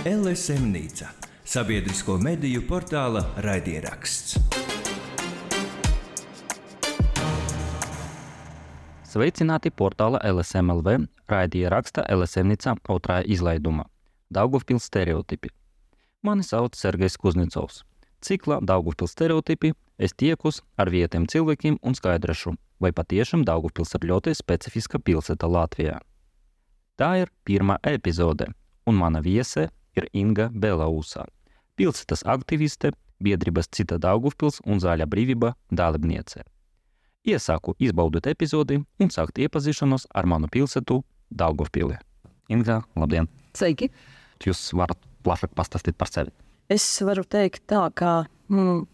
LSM 0.00 0.70
Nīca- 0.72 1.10
sabiedrisko 1.52 2.14
mediju 2.16 2.62
portāla 2.64 3.20
raidieraksts. 3.44 4.38
Sveicināti 9.04 9.68
portāla 9.68 10.16
LSMLV 10.24 10.94
raidieraksta 11.28 12.06
LSM 12.08 12.48
Nīca 12.48 12.72
otrā 12.88 13.18
izlaiduma- 13.26 13.84
Daugavpils 14.36 14.86
stereotipi. 14.88 15.50
Mani 16.22 16.42
sauc 16.42 16.74
Sergejs 16.74 17.18
Kuznecovs. 17.18 17.84
Ciklā 18.22 18.64
Daugavpils 18.64 19.10
stereotipi 19.10 19.74
es 19.98 20.14
tiekus 20.14 20.62
ar 20.78 20.88
vietiem 20.88 21.26
cilvēkiem 21.26 21.76
un 21.82 21.92
skaidrošu, 21.92 22.56
vai 22.80 22.92
patiešām 22.92 23.44
Daugavpils 23.44 23.94
ir 23.94 24.08
ļoti 24.08 24.34
specifiska 24.34 24.98
pilsēta 24.98 25.44
Latvijā. 25.44 26.00
Tā 26.96 27.20
ir 27.20 27.28
pirmā 27.44 27.76
epizode, 27.84 28.46
un 28.86 28.94
mana 28.94 29.20
viese 29.20 29.68
ir 29.96 30.06
Inga 30.12 30.48
Belausā, 30.52 31.26
pilsētas 31.78 32.24
aktiviste, 32.28 32.92
biedrības 33.20 33.68
Cita 33.74 33.98
Daugavpils 34.00 34.60
un 34.66 34.80
Zaļa 34.80 35.06
brīvība 35.10 35.54
dalībniece. 35.70 36.44
Iesaku 37.28 37.74
izbaudīt 37.82 38.30
epizodi 38.30 38.80
un 38.80 39.10
sākt 39.12 39.40
iepazīšanos 39.42 40.06
ar 40.16 40.28
manu 40.30 40.48
pilsētu 40.52 41.02
Daugavpili. 41.30 41.98
Inga, 42.50 42.80
labdien! 42.96 43.28
Sveiki! 43.54 43.90
Jūs 44.40 44.70
varat 44.74 44.98
plašāk 45.24 45.52
pastāstīt 45.56 45.98
par 46.00 46.08
sevi. 46.10 46.32
Es 46.70 46.84
varu 47.04 47.24
teikt 47.28 47.66
tā, 47.70 47.82
ka 47.94 48.24
mm, 48.48 48.84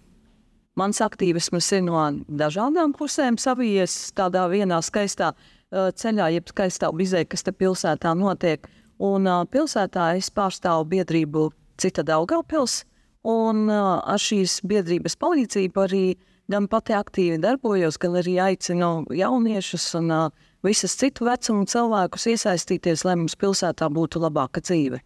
mans 0.81 1.03
aktīvisms 1.05 1.69
ir 1.77 1.85
no 1.87 2.01
dažādām 2.27 2.95
pusēm 2.97 3.39
savijies 3.41 3.95
tādā 4.17 4.47
vienā 4.53 4.81
skaistā 4.85 5.33
uh, 5.37 5.93
ceļā, 5.93 6.31
jeb 6.35 6.51
skaistā 6.51 6.91
vizē, 6.97 7.25
kas 7.29 7.47
te 7.47 7.55
pilsētā 7.55 8.15
notiek. 8.19 8.67
Un 9.03 9.29
uh, 9.29 9.45
pilsētā 9.51 10.15
es 10.17 10.31
pārstāvu 10.33 10.87
biedrību 10.95 11.51
Cita 11.77 12.05
Daugavpils, 12.07 12.85
un 13.29 13.67
uh, 13.69 13.99
ar 14.01 14.23
šīs 14.23 14.63
biedrības 14.65 15.19
palīdzību 15.21 15.83
arī 15.83 16.05
gan 16.49 16.69
pati 16.71 16.95
aktīvi 16.97 17.41
darbojos, 17.43 17.99
gan 18.01 18.17
arī 18.23 18.39
aicinu 18.41 19.05
jauniešus 19.13 19.91
un 20.01 20.13
uh, 20.15 20.47
visas 20.65 20.97
citu 20.97 21.27
vecumu 21.27 21.67
cilvēkus 21.69 22.29
iesaistīties, 22.33 23.05
lai 23.05 23.19
mums 23.21 23.37
pilsētā 23.37 23.91
būtu 23.93 24.23
labāka 24.23 24.63
dzīve. 24.65 25.03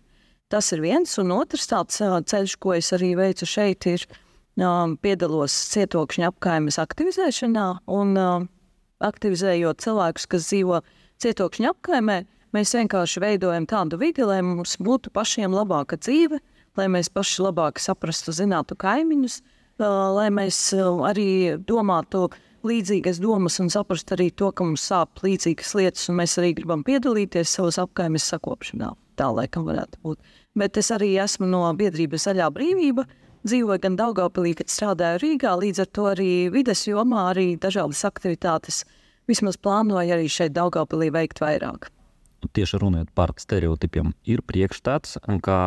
Tas 0.51 0.71
ir 0.75 0.83
viens, 0.83 1.13
un 1.23 1.33
otrs 1.35 1.69
tāds 1.71 2.01
uh, 2.05 2.19
ceļš, 2.21 2.57
ko 2.63 2.77
es 2.77 2.93
arī 2.95 3.15
veicu 3.19 3.49
šeit, 3.49 3.87
ir 3.91 4.07
uh, 4.07 4.87
piedalos 5.03 5.57
cietokšņa 5.75 6.31
apkaimes 6.31 6.79
aktivizēšanā 6.83 7.67
un 7.91 8.17
uh, 8.19 8.49
aktivizējot 9.01 9.83
cilvēkus, 9.83 10.29
kas 10.31 10.51
dzīvo 10.51 10.83
cietokšņa 11.23 11.73
apkaimē, 11.75 12.21
mēs 12.57 12.75
vienkārši 12.77 13.23
veidojam 13.23 13.67
tādu 13.71 13.99
vidi, 14.01 14.25
lai 14.27 14.41
mums 14.45 14.77
būtu 14.81 15.13
pašiem 15.15 15.55
labāka 15.55 15.99
dzīve, 16.01 16.41
lai 16.79 16.87
mēs 16.93 17.11
paši 17.13 17.45
labāk 17.47 17.81
saprastu, 17.83 18.35
zinātu 18.35 18.77
kaimiņus, 18.79 19.41
lai 19.81 20.29
mēs 20.35 20.61
arī 21.09 21.31
domātu 21.67 22.29
līdzīgas 22.67 23.21
domas 23.23 23.57
un 23.63 23.71
saprastu 23.73 24.17
arī 24.17 24.29
to, 24.37 24.51
ka 24.53 24.67
mums 24.67 24.85
sāp 24.91 25.23
līdzīgas 25.25 25.73
lietas, 25.79 26.09
un 26.11 26.19
mēs 26.21 26.37
arī 26.41 26.53
gribam 26.59 26.85
piedalīties 26.85 27.57
savas 27.57 27.81
apkaimes 27.81 28.27
sakopšanā. 28.33 28.93
Tā 29.17 29.31
laikam 29.33 29.67
varētu 29.69 30.01
būt. 30.05 30.21
Bet 30.57 30.77
es 30.81 30.91
arī 30.93 31.15
esmu 31.21 31.49
no 31.49 31.63
biedrības 31.77 32.27
Zaļā 32.29 32.49
brīvība, 32.53 33.07
dzīvoju 33.47 33.83
gan 33.85 33.97
Daugavpilī, 33.97 34.55
kad 34.59 34.73
strādāju 34.73 35.21
Rīgā, 35.23 35.55
līdz 35.61 35.85
ar 35.85 35.91
to 35.97 36.09
arī 36.13 36.33
vides 36.53 36.85
jomā 36.89 37.31
arī 37.31 37.55
dažādas 37.61 38.03
aktivitātes 38.09 38.85
vismaz 39.31 39.57
plānoju 39.61 40.17
arī 40.17 40.29
šeit 40.29 40.57
Daugavpilī 40.57 41.11
veikt 41.15 41.41
vairāk. 41.41 41.89
Tieši 42.41 42.81
runājot 42.81 43.11
par 43.15 43.35
stereotipiem, 43.37 44.15
ir 44.25 44.41
priekšstats, 44.47 45.19
ka 45.45 45.59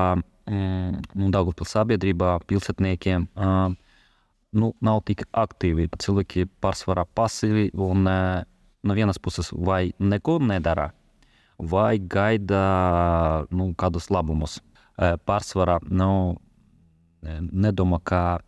mm, 0.49 1.03
nu, 1.13 1.29
Daugavpils 1.33 1.75
sabiedrībā 1.75 2.39
pilsētniekiem 2.49 3.27
uh, 3.37 3.75
nu, 4.57 4.71
nav 4.81 5.03
tik 5.07 5.25
aktīvi. 5.29 5.91
Cilvēki 6.01 6.47
pārsvarā 6.63 7.05
pasīvi 7.15 7.69
un 7.77 8.09
uh, 8.09 8.41
no 8.83 8.97
vienas 8.97 9.21
puses 9.21 9.53
vai 9.53 9.93
neko 10.01 10.39
nedara, 10.41 10.89
vai 11.61 11.99
gaida 12.01 12.63
nu, 13.53 13.69
kādus 13.77 14.09
labumus. 14.09 14.57
Uh, 14.97 15.13
pārsvarā 15.29 15.77
nu, 15.89 16.39
nedomā, 17.23 18.01
ka 18.03 18.41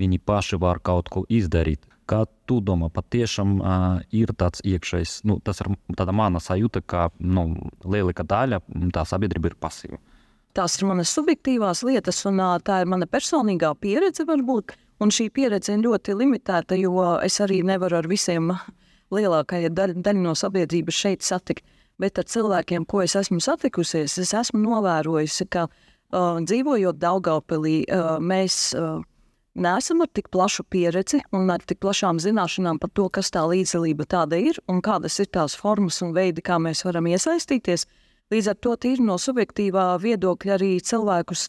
viņi 0.00 0.20
paši 0.24 0.58
var 0.60 0.80
kaut 0.84 1.10
ko 1.12 1.24
izdarīt. 1.28 1.82
Kā 2.10 2.24
tu 2.50 2.58
domā, 2.64 2.88
patiešām 2.90 3.58
uh, 3.60 4.00
ir 4.10 4.32
tāds 4.34 4.64
iekšējs, 4.66 5.20
nu, 5.30 5.38
tas 5.46 5.62
ir 5.62 5.70
mana 6.10 6.40
sajūta, 6.42 6.82
ka 6.82 7.08
nu, 7.22 7.52
lielākā 7.86 8.26
daļa 8.26 8.58
tā 8.94 9.04
sabiedrība 9.06 9.52
ir 9.52 9.58
pasīva. 9.62 10.00
Tās 10.58 10.74
ir 10.80 10.88
manas 10.90 11.12
subjektīvās 11.14 11.84
lietas, 11.86 12.24
un 12.26 12.42
uh, 12.42 12.56
tā 12.58 12.80
ir 12.82 12.90
mana 12.90 13.06
personīgā 13.06 13.70
pieredze 13.78 14.26
varbūt. 14.26 14.74
Un 15.00 15.12
šī 15.14 15.30
pieredze 15.32 15.72
ir 15.72 15.84
ļoti 15.84 16.16
limitēta, 16.18 16.76
jo 16.76 17.04
es 17.24 17.38
arī 17.40 17.62
nevaru 17.64 18.00
ar 18.00 18.08
visiem 18.10 18.50
lielākajai 19.14 19.70
daļai 19.72 20.02
daļ 20.04 20.18
no 20.24 20.34
sabiedrības 20.36 20.98
šeit 21.04 21.24
satikt. 21.26 21.64
Bet 22.00 22.18
ar 22.18 22.26
cilvēkiem, 22.32 22.86
ko 22.88 23.04
es 23.04 23.14
esmu 23.18 23.38
satikusies, 23.44 24.16
es 24.18 24.34
esmu 24.36 24.60
novērojusi, 24.64 25.46
ka 25.52 25.66
uh, 25.68 26.40
dzīvojot 26.42 26.98
Daugavpilī, 27.00 27.76
uh, 27.86 28.16
mēs 28.18 28.72
uh, 28.74 28.98
neesam 29.54 30.00
ar 30.04 30.10
tik 30.12 30.28
plašu 30.30 30.64
pieredzi 30.70 31.20
un 31.32 31.50
ar 31.50 31.62
tik 31.66 31.80
plašām 31.82 32.20
zināšanām 32.22 32.78
par 32.78 32.90
to, 32.94 33.08
kas 33.08 33.32
tā 33.34 33.42
līdzdalība 33.50 34.06
tāda 34.06 34.38
ir 34.38 34.60
un 34.68 34.80
kādas 34.82 35.18
ir 35.20 35.30
tās 35.32 35.56
formas 35.58 36.00
un 36.02 36.14
veidi, 36.14 36.42
kā 36.42 36.58
mēs 36.58 36.84
varam 36.86 37.08
iesaistīties. 37.10 37.86
Līdz 38.30 38.48
ar 38.52 38.58
to 38.62 38.76
tīri 38.78 39.02
no 39.02 39.18
subjektīvā 39.18 39.86
viedokļa 39.98 40.54
arī 40.54 40.72
cilvēkus 40.80 41.48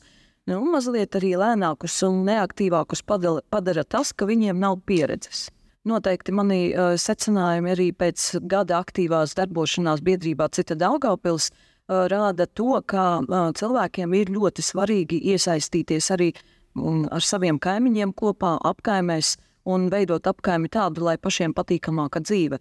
nu, 0.49 0.61
mazliet 0.73 1.15
arī 1.19 1.35
lēnākus 1.37 1.99
un 2.07 2.23
neaktīvākus 2.25 3.03
padala, 3.05 3.43
padara 3.49 3.83
tas, 3.83 4.13
ka 4.13 4.25
viņiem 4.25 4.59
nav 4.59 4.79
pieredzes. 4.89 5.49
Noteikti 5.85 6.33
mani 6.33 6.61
uh, 6.73 6.93
secinājumi 6.97 7.71
arī 7.73 7.87
pēc 7.97 8.41
gada 8.49 8.81
aktīvās 8.81 9.33
darbošanās 9.37 10.03
biedrībā 10.05 10.49
Cita 10.53 10.77
Daugavpils 10.77 11.49
uh, 11.49 12.05
rāda 12.09 12.45
to, 12.45 12.75
ka 12.85 13.05
uh, 13.21 13.49
cilvēkiem 13.57 14.13
ir 14.13 14.33
ļoti 14.33 14.65
svarīgi 14.65 15.21
iesaistīties 15.33 16.11
arī 16.13 16.31
ar 16.77 17.25
saviem 17.25 17.59
kaimiņiem 17.61 18.13
kopā 18.17 18.57
apkaimēs 18.67 19.35
un 19.69 19.89
veidot 19.91 20.27
apkaimi 20.27 20.69
tādu, 20.71 21.03
lai 21.05 21.17
pašiem 21.21 21.53
patīkamāka 21.53 22.21
dzīve. 22.23 22.59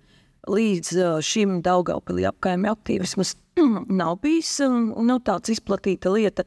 Līdz 0.50 0.97
šim 1.25 1.60
Daugaupilī 1.65 2.25
apkaimi 2.28 2.70
aktīvismas 2.70 3.34
nav 4.00 4.19
bijis 4.25 4.59
nu, 4.65 5.19
tāds 5.25 5.53
izplatīta 5.53 6.12
lieta, 6.12 6.44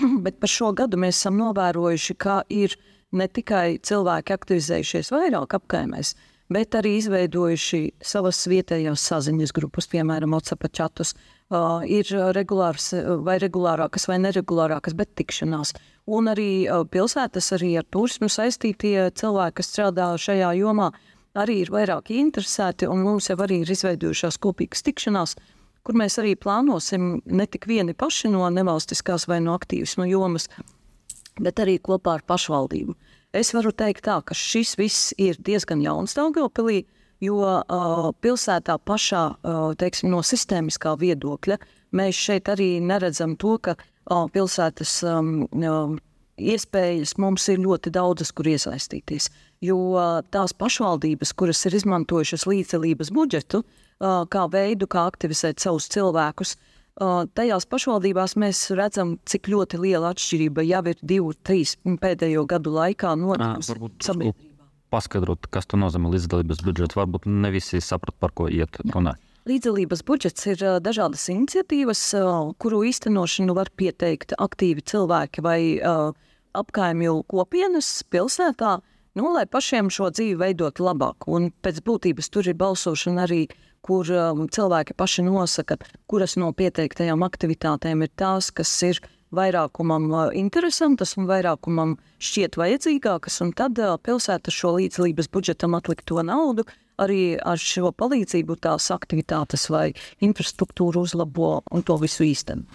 bet 0.24 0.38
par 0.40 0.50
šo 0.50 0.72
gadu 0.76 1.00
mēs 1.00 1.18
esam 1.18 1.38
novērojuši, 1.40 2.16
ka 2.18 2.42
ir 2.48 2.76
ne 3.14 3.26
tikai 3.30 3.78
cilvēki 3.82 4.34
aktivizējušies 4.34 5.12
vairāk 5.14 5.58
apkaimēs, 5.58 6.14
bet 6.52 6.76
arī 6.76 6.96
izveidojuši 6.98 7.80
savas 8.04 8.42
vietējās 8.50 9.04
saziņas 9.10 9.54
grupas, 9.56 9.88
piemēram, 9.92 10.34
WhatsApp 10.36 10.68
čatus. 10.72 11.14
Uh, 11.52 11.82
ir 11.84 12.08
regulāras, 12.34 12.90
vai 13.22 13.36
regulārākas, 13.42 14.08
vai 14.08 14.16
neregulārākas, 14.22 14.96
bet 14.96 15.12
tikšanās. 15.20 15.74
Un 16.08 16.30
arī 16.32 16.64
uh, 16.64 16.86
pilsētas, 16.88 17.52
arī 17.56 17.74
ar 17.78 17.84
turismu 17.92 18.30
saistītie 18.32 19.10
cilvēki, 19.14 19.58
kas 19.60 19.70
strādā 19.70 20.08
šajā 20.18 20.54
jomā, 20.58 20.88
arī 21.36 21.60
ir 21.64 21.72
vairāk 21.74 22.10
interesēti, 22.14 22.88
mums 22.88 23.28
jau 23.30 23.36
arī 23.44 23.60
ir 23.62 23.74
izveidojušās 23.74 24.40
kopīgas 24.40 24.84
tikšanās, 24.86 25.36
kur 25.84 25.98
mēs 26.00 26.16
arī 26.22 26.34
plānosim 26.40 27.18
ne 27.26 27.46
tik 27.46 27.68
vieni 27.68 27.94
paši 27.94 28.32
no 28.32 28.48
nevalstiskās 28.50 29.28
vai 29.28 29.40
no 29.44 29.56
aktīvismu 29.58 30.08
jomas, 30.08 30.48
bet 31.40 31.60
arī 31.60 31.76
kopā 31.82 32.18
ar 32.18 32.24
pašvaldību. 32.26 32.96
Es 33.34 33.50
varu 33.50 33.72
teikt, 33.74 34.04
tā, 34.06 34.20
ka 34.22 34.34
šis 34.38 34.76
viss 34.78 35.10
ir 35.18 35.34
diezgan 35.42 35.80
jauns 35.82 36.14
Daugopilī, 36.14 36.84
jo 37.24 37.40
uh, 37.42 38.12
pilsētā 38.22 38.76
pašā, 38.86 39.22
uh, 39.34 39.72
teiksim, 39.78 40.12
no 40.12 40.20
sistēmiskā 40.22 40.92
viedokļa, 41.00 41.56
mēs 41.98 42.20
šeit 42.28 42.50
arī 42.52 42.76
neredzam 42.78 43.34
to, 43.40 43.56
ka 43.58 43.74
uh, 43.74 44.28
pilsētas 44.30 44.92
um, 45.10 45.32
uh, 45.50 45.96
iespējas 46.38 47.16
mums 47.18 47.48
ir 47.50 47.58
ļoti 47.64 47.90
daudzas, 47.94 48.30
kur 48.30 48.52
iesaistīties. 48.52 49.26
Jo 49.64 49.78
tās 50.34 50.54
pašvaldības, 50.54 51.32
kuras 51.34 51.62
ir 51.66 51.74
izmantojušas 51.78 52.44
līdzdalības 52.50 53.10
budžetu, 53.14 53.62
kā 54.02 54.42
veidu, 54.52 54.88
kā 54.90 55.06
aktivizēt 55.08 55.62
savus 55.62 55.86
cilvēkus, 55.94 56.56
uh, 56.58 56.73
Tajās 56.94 57.64
pašvaldībās 57.66 58.36
mēs 58.38 58.68
redzam, 58.78 59.16
cik 59.26 59.48
ļoti 59.50 59.80
liela 59.82 60.12
atšķirība 60.14 60.62
jau 60.62 60.82
ir 60.92 61.00
divu, 61.02 61.32
trīs 61.42 61.74
pēdējo 61.82 62.44
gadu 62.46 62.70
laikā 62.76 63.16
notikusi. 63.18 64.30
Paskaidrot, 64.94 65.48
kas 65.50 65.66
to 65.66 65.80
nozīmē 65.80 66.12
līdzdalības 66.12 66.60
budžets. 66.62 66.94
Varbūt 66.94 67.26
ne 67.26 67.50
visi 67.50 67.80
saprat, 67.82 68.14
par 68.22 68.30
ko 68.30 68.46
iet 68.46 68.78
runāt. 68.92 69.18
Līdzdalības 69.44 70.04
budžets 70.06 70.46
ir 70.48 70.62
dažādas 70.80 71.26
iniciatīvas, 71.34 72.04
kuru 72.62 72.84
īstenošanu 72.88 73.58
var 73.58 73.68
pieteikt 73.74 74.36
aktīvi 74.38 74.86
cilvēki 74.86 75.42
vai 75.44 75.58
apkaimju 76.54 77.24
kopienas 77.26 77.90
pilsētā, 78.06 78.78
nu, 79.18 79.26
lai 79.34 79.44
pašiem 79.50 79.90
šo 79.90 80.12
dzīvi 80.14 80.38
veidot 80.40 80.78
labāk. 80.78 81.26
Un 81.26 81.50
pēc 81.50 81.82
būtības 81.82 82.30
tur 82.30 82.46
ir 82.46 82.54
balsošana 82.62 83.26
arī 83.26 83.48
kur 83.84 84.08
um, 84.10 84.46
cilvēki 84.48 84.96
paši 84.96 85.26
nosaka, 85.26 85.78
kuras 86.10 86.38
no 86.40 86.52
pieteiktajām 86.56 87.24
aktivitātēm 87.26 88.06
ir 88.06 88.12
tās, 88.16 88.50
kas 88.54 88.72
ir 88.86 89.02
vairākumam 89.34 90.08
uh, 90.12 90.22
interesantas 90.36 91.16
un 91.18 91.28
vairākumam 91.28 91.96
šķiet 92.22 92.56
vajadzīgākas, 92.60 93.40
un 93.44 93.52
tad 93.56 93.80
uh, 93.82 93.98
pilsēta 94.00 94.54
šo 94.54 94.76
līdzdalības 94.78 95.30
budžetam 95.34 95.76
atlikto 95.78 96.22
naudu 96.24 96.66
arī 97.00 97.34
ar 97.42 97.58
šo 97.58 97.90
palīdzību 97.96 98.56
tās 98.62 98.90
aktivitātes 98.94 99.68
vai 99.72 99.88
infrastruktūru 100.22 101.04
uzlabo 101.04 101.56
un 101.74 101.82
to 101.86 101.98
visu 102.02 102.26
īsteno. 102.26 102.66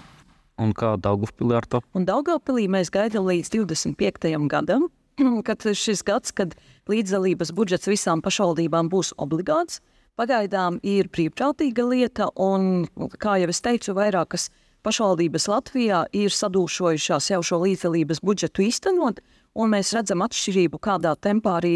Un 0.60 0.74
kā 0.76 0.98
Daugavpilī 1.00 1.56
ar 1.56 1.68
to? 1.72 1.80
Un 1.96 2.04
Daugavpilī 2.08 2.66
mēs 2.72 2.92
gaidām 2.92 3.30
līdz 3.30 3.54
25. 3.56 4.34
gadam, 4.52 4.90
kad 5.48 5.64
šis 5.64 6.04
gads, 6.04 6.36
kad 6.36 6.58
līdzdalības 6.92 7.54
budžets 7.56 7.88
visām 7.88 8.24
pašvaldībām 8.26 8.92
būs 8.92 9.14
obligāts, 9.18 9.80
pagaidām 10.20 10.82
ir 10.84 11.08
brīvprātīga 11.12 11.86
lieta, 11.88 12.30
un, 12.36 12.88
kā 13.22 13.38
jau 13.40 13.50
es 13.54 13.64
teicu, 13.64 13.96
vairākas 13.98 14.50
pašvaldības 14.84 15.48
Latvijā 15.52 16.04
ir 16.16 16.34
sadūšojušās 16.36 17.32
jau 17.34 17.42
šo 17.44 17.62
līdzdalības 17.64 18.24
budžetu 18.24 18.66
īstenot, 18.68 19.22
un 19.60 19.72
mēs 19.74 19.94
redzam 19.96 20.24
atšķirību, 20.26 20.80
kādā 20.84 21.16
tempā 21.20 21.60
arī 21.60 21.76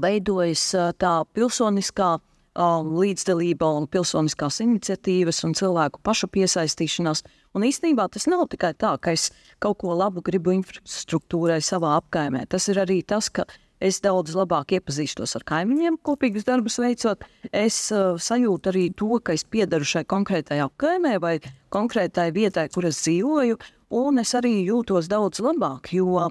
veidojas 0.00 0.70
tā 1.00 1.16
pilsoniskā 1.36 2.16
līdzdalība 2.54 3.66
un 3.80 3.88
pilsoniskās 3.90 4.60
iniciatīvas 4.62 5.42
un 5.46 5.56
cilvēku 5.58 6.00
pašu 6.06 6.28
piesaistīšanās. 6.30 7.24
Un 7.54 7.66
īstenībā 7.66 8.06
tas 8.14 8.28
nav 8.30 8.46
tikai 8.52 8.74
tā, 8.78 8.94
ka 8.98 9.14
es 9.14 9.32
kaut 9.58 9.80
ko 9.82 9.94
labu 9.94 10.22
gribu 10.22 10.54
infrastruktūrai 10.54 11.60
savā 11.62 11.96
apkaimē. 11.98 12.46
Tas 12.46 12.68
ir 12.70 12.78
arī 12.78 13.02
tas, 13.02 13.28
ka 13.28 13.46
es 13.84 14.00
daudz 14.04 14.34
labāk 14.36 14.72
iepazīstos 14.78 15.36
ar 15.36 15.44
kaimiņiem, 15.48 15.98
kopīgus 16.06 16.46
darbus 16.48 16.78
veicot. 16.80 17.24
Es 17.52 17.76
uh, 17.92 18.16
sajūtu 18.20 18.72
arī 18.72 18.84
to, 18.96 19.10
ka 19.20 19.36
es 19.36 19.44
piedaru 19.44 19.86
šai 19.88 20.04
konkrētajai 20.08 20.64
apkaimē 20.64 21.18
vai 21.22 21.34
konkrētai 21.74 22.30
vietai, 22.34 22.68
kur 22.72 22.88
es 22.88 23.02
dzīvoju, 23.04 23.58
un 24.00 24.22
es 24.22 24.32
arī 24.38 24.56
jūtos 24.70 25.10
daudz 25.12 25.42
labāk, 25.44 25.92
jo 25.92 26.30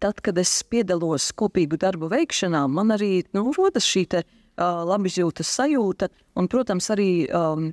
tad, 0.00 0.20
kad 0.24 0.38
es 0.40 0.52
piedalos 0.68 1.30
kopīgu 1.36 1.80
darbu 1.80 2.10
veikšanā, 2.12 2.66
man 2.68 2.92
arī 2.96 3.24
nu, 3.36 3.48
rodas 3.56 3.88
šī 3.88 4.06
te, 4.12 4.24
uh, 4.24 4.84
labizjūtas 4.92 5.56
sajūta 5.60 6.10
un, 6.36 6.48
protams, 6.52 6.92
arī 6.92 7.10
um, 7.32 7.70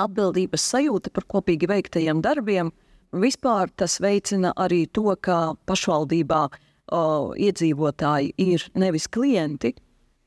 atbildības 0.00 0.70
sajūta 0.74 1.12
par 1.16 1.26
kopīgi 1.32 1.68
veiktajiem 1.70 2.20
darbiem. 2.24 2.72
Vispār 3.10 3.72
tas 3.74 3.96
veicina 3.98 4.52
arī 4.60 4.84
to, 4.94 5.08
ka 5.18 5.56
pašvaldībā 5.66 6.44
uh, 6.46 6.66
iedzīvotāji 6.90 8.34
ir 8.42 8.66
nevis 8.78 9.08
klienti, 9.08 9.74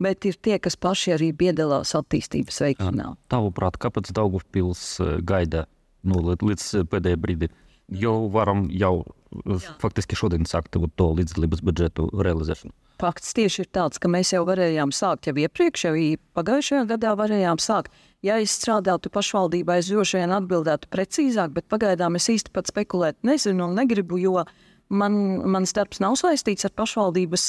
bet 0.03 0.25
ir 0.27 0.37
tie, 0.41 0.57
kas 0.59 0.77
paši 0.79 1.15
arī 1.17 1.31
piedalās 1.37 1.93
attīstības 1.97 2.61
veikšanā. 2.65 3.13
Tavuprāt, 3.31 3.79
kāpēc 3.81 4.11
Daugavpils 4.15 4.85
gaida 5.23 5.67
nu, 6.03 6.23
līdz 6.33 6.87
pēdējai 6.91 7.21
brīdim? 7.25 7.59
Jo 7.93 8.15
varam 8.31 8.65
jau 8.71 9.03
Jā. 9.43 9.73
faktiski 9.81 10.15
šodien 10.17 10.47
sākt 10.47 10.75
to 10.77 11.07
līdzdalības 11.17 11.61
budžetu 11.65 12.07
realizēšanu. 12.13 12.73
Fakts 13.01 13.33
tieši 13.35 13.63
ir 13.65 13.69
tāds, 13.73 13.99
ka 13.99 14.07
mēs 14.11 14.31
jau 14.35 14.43
varējām 14.47 14.93
sākt 14.95 15.27
jau 15.27 15.33
iepriekš, 15.35 15.85
jau 15.89 15.93
pagājušajā 16.37 16.83
gadā 16.93 17.15
varējām 17.19 17.59
sākt. 17.59 17.91
Ja 18.23 18.37
es 18.39 18.53
strādātu 18.55 19.11
pašvaldībā, 19.11 19.79
es 19.81 19.89
droši 19.91 20.21
vien 20.21 20.35
atbildētu 20.35 20.87
precīzāk, 20.93 21.55
bet 21.57 21.67
pagaidām 21.73 22.15
es 22.15 22.29
īsti 22.31 22.53
pat 22.53 22.69
spekulēt 22.71 23.19
nezinu 23.27 23.67
un 23.67 23.75
negribu, 23.81 24.21
jo 24.21 24.45
man, 24.89 25.13
mans 25.53 25.73
darbs 25.75 26.01
nav 26.03 26.17
saistīts 26.19 26.67
ar 26.67 26.73
pašvaldības 26.77 27.45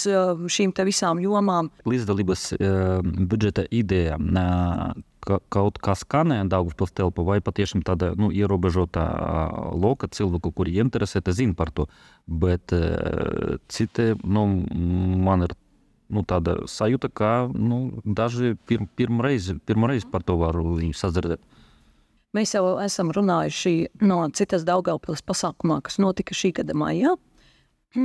šīm 0.50 0.74
visām 0.86 1.22
jomām. 1.22 1.70
Līdzdalības 1.88 2.46
uh, 2.58 3.00
budžeta 3.02 3.66
ideja, 3.70 4.18
uh, 4.20 4.94
ka, 5.24 5.40
kaut 5.52 5.80
kā 5.82 5.96
skanēja 5.98 6.46
Daugavpils 6.52 6.94
telpa, 6.96 7.24
vai 7.26 7.40
patiešām 7.44 7.82
tāda 7.86 8.12
nu, 8.18 8.30
ierobežota 8.34 9.04
loka 9.72 10.08
cilvēku, 10.08 10.52
kuri 10.54 10.78
interesēta, 10.82 11.34
zina 11.34 11.56
par 11.56 11.72
to. 11.74 11.88
Bet 12.26 12.72
citi, 13.72 14.12
nu, 14.24 14.46
man 15.24 15.48
ir 15.48 15.56
nu, 16.14 16.24
tāda 16.28 16.60
sajūta, 16.70 17.10
ka 17.10 17.32
nu, 17.52 18.00
daži 18.04 18.54
pir, 18.68 18.84
pirmreiz, 18.96 19.52
pirmreiz 19.66 20.06
par 20.10 20.24
to 20.26 20.38
var 20.40 20.58
sadzirdēt. 20.94 21.42
Mēs 22.34 22.56
jau 22.56 22.64
esam 22.82 23.12
runājuši 23.14 24.02
no 24.02 24.24
citas 24.34 24.64
Daugavpils 24.66 25.22
pasākumā, 25.22 25.78
kas 25.86 26.00
notika 26.02 26.34
šī 26.34 26.50
gada 26.56 26.74
maijā. 26.74 27.14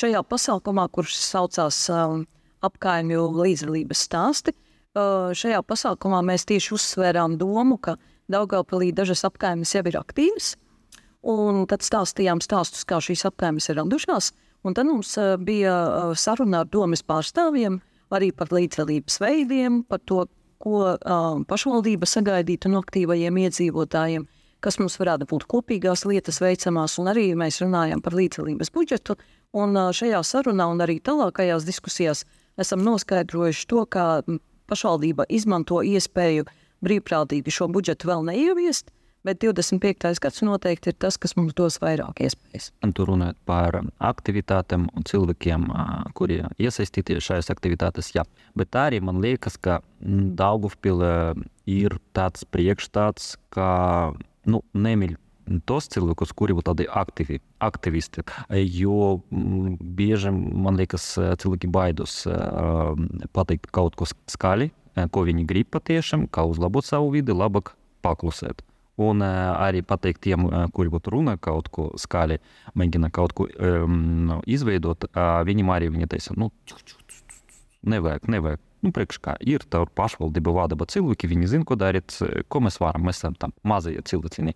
Šajā 0.00 0.20
pasākumā, 0.28 0.84
kurš 0.92 1.14
saucās 1.16 1.78
um, 1.94 2.26
apkaimju 2.66 3.22
līdzdalības 3.38 4.02
stāsti, 4.04 4.52
uh, 4.52 5.30
šajā 5.32 5.62
pasākumā 5.64 6.20
mēs 6.28 6.44
tieši 6.50 6.74
uzsvērām 6.76 7.38
domu, 7.40 7.78
ka 7.80 7.96
Daugavpilī 8.30 8.92
dažas 8.94 9.24
apkaimes 9.26 9.72
jau 9.74 9.82
ir 9.88 9.96
aktīvas, 9.98 10.52
un 11.26 11.64
tad 11.70 11.82
stāstījām 11.82 12.44
stāstus, 12.44 12.84
kā 12.84 13.00
šīs 13.02 13.24
apkaimes 13.26 13.70
ir 13.72 13.80
radušās, 13.80 14.30
un 14.62 14.76
tad 14.76 14.86
mums 14.86 15.16
bija 15.40 16.12
saruna 16.20 16.62
ar 16.62 16.68
domas 16.68 17.02
pārstāvjiem 17.02 17.80
arī 18.14 18.30
par 18.36 18.52
līdzdalības 18.54 19.18
veidiem, 19.22 19.82
par 19.88 20.02
to, 20.06 20.24
ko 20.60 20.82
uh, 20.92 21.40
pašvaldība 21.48 22.08
sagaidītu 22.08 22.70
no 22.72 22.82
aktīvajiem 22.84 23.40
iedzīvotājiem, 23.46 24.26
kas 24.60 24.76
mums 24.80 24.98
varētu 25.00 25.28
būt 25.30 25.46
kopīgās 25.48 26.04
lietas 26.08 26.40
veicamās, 26.44 26.98
un 27.00 27.08
arī 27.12 27.30
mēs 27.38 27.62
runājam 27.64 28.02
par 28.04 28.16
līdzdalības 28.18 28.72
budžetu. 28.74 29.16
Un 29.56 29.74
uh, 29.74 29.90
šajā 29.96 30.20
sarunā 30.26 30.68
un 30.70 30.84
arī 30.84 31.00
tālākajās 31.00 31.66
diskusijās 31.68 32.24
esam 32.60 32.84
noskaidrojuši 32.84 33.66
to, 33.72 33.86
ka 33.88 34.06
pašvaldība 34.70 35.26
izmanto 35.32 35.80
iespēju 35.82 36.46
brīvprātīgi 36.84 37.52
šo 37.52 37.68
budžetu 37.72 38.10
vēl 38.10 38.26
neieviest. 38.28 38.92
Bet 39.20 39.42
25. 39.44 40.16
gads 40.24 40.40
noteikti 40.40 40.94
ir 40.94 40.96
tas, 40.96 41.18
kas 41.20 41.34
mums 41.36 41.52
dos 41.52 41.76
vairāk 41.82 42.22
iespējas. 42.24 42.70
Tur 42.96 43.10
runājot 43.12 43.36
par 43.44 43.76
aktivitātēm 44.10 44.86
un 44.96 45.04
cilvēkiem, 45.04 45.66
kuri 46.16 46.38
iesaistīti 46.56 47.18
šajās 47.20 47.52
aktivitātēs, 47.52 48.14
jā. 48.16 48.24
Bet 48.56 48.78
arī 48.80 49.02
man 49.04 49.20
liekas, 49.20 49.58
ka 49.60 49.82
Daugavpilē 50.00 51.34
ir 51.68 51.98
tāds 52.16 52.46
priekšstats, 52.48 53.34
ka 53.52 53.68
nu, 54.48 54.62
nemīļ 54.72 55.18
tos 55.68 55.90
cilvēkus, 55.92 56.32
kuri 56.38 56.56
būtu 56.56 56.70
tādi 56.70 56.88
aktīvi, 56.88 57.42
aktivisti. 57.60 58.24
Jo 58.56 59.18
bieži 59.28 60.32
man 60.32 60.80
liekas, 60.80 61.12
cilvēki 61.42 61.68
baidās 61.68 62.22
pateikt 63.36 63.68
kaut 63.74 64.00
ko 64.00 64.08
skaļi, 64.08 64.70
ko 65.12 65.28
viņi 65.28 65.44
grib 65.44 65.68
patiešām, 65.76 66.24
kā 66.32 66.48
uzlabot 66.48 66.88
savu 66.88 67.12
vidi, 67.18 67.36
labāk 67.36 67.74
paklusēt. 68.00 68.64
Un 69.00 69.22
arī 69.24 69.80
pateikt 69.86 70.20
tiem, 70.26 70.44
kuri 70.76 70.90
būtu 70.92 71.14
runa 71.14 71.36
kaut 71.40 71.70
ko 71.72 71.86
skaļi, 71.96 72.36
mēģina 72.76 73.08
kaut 73.16 73.32
ko 73.38 73.46
um, 73.48 74.34
izveidot, 74.44 75.06
viņiem 75.48 75.70
arī 75.72 75.88
viņi 75.94 76.08
teica, 76.10 76.34
nu, 76.36 76.50
nevajag, 77.88 78.28
nevajag. 78.28 78.66
Nu, 78.80 78.92
priekš 78.96 79.18
kā 79.20 79.34
ir 79.44 79.64
tā 79.68 79.82
pašvaldība 79.96 80.52
vada, 80.56 80.76
bet 80.76 80.92
cilvēki, 80.92 81.28
viņi 81.28 81.48
zina, 81.52 81.66
ko 81.68 81.76
darīt, 81.76 82.14
ko 82.48 82.62
mēs 82.64 82.78
varam, 82.80 83.04
mēs 83.08 83.20
esam 83.20 83.36
tam 83.36 83.52
mazie 83.64 84.00
cilvēciņi. 84.00 84.54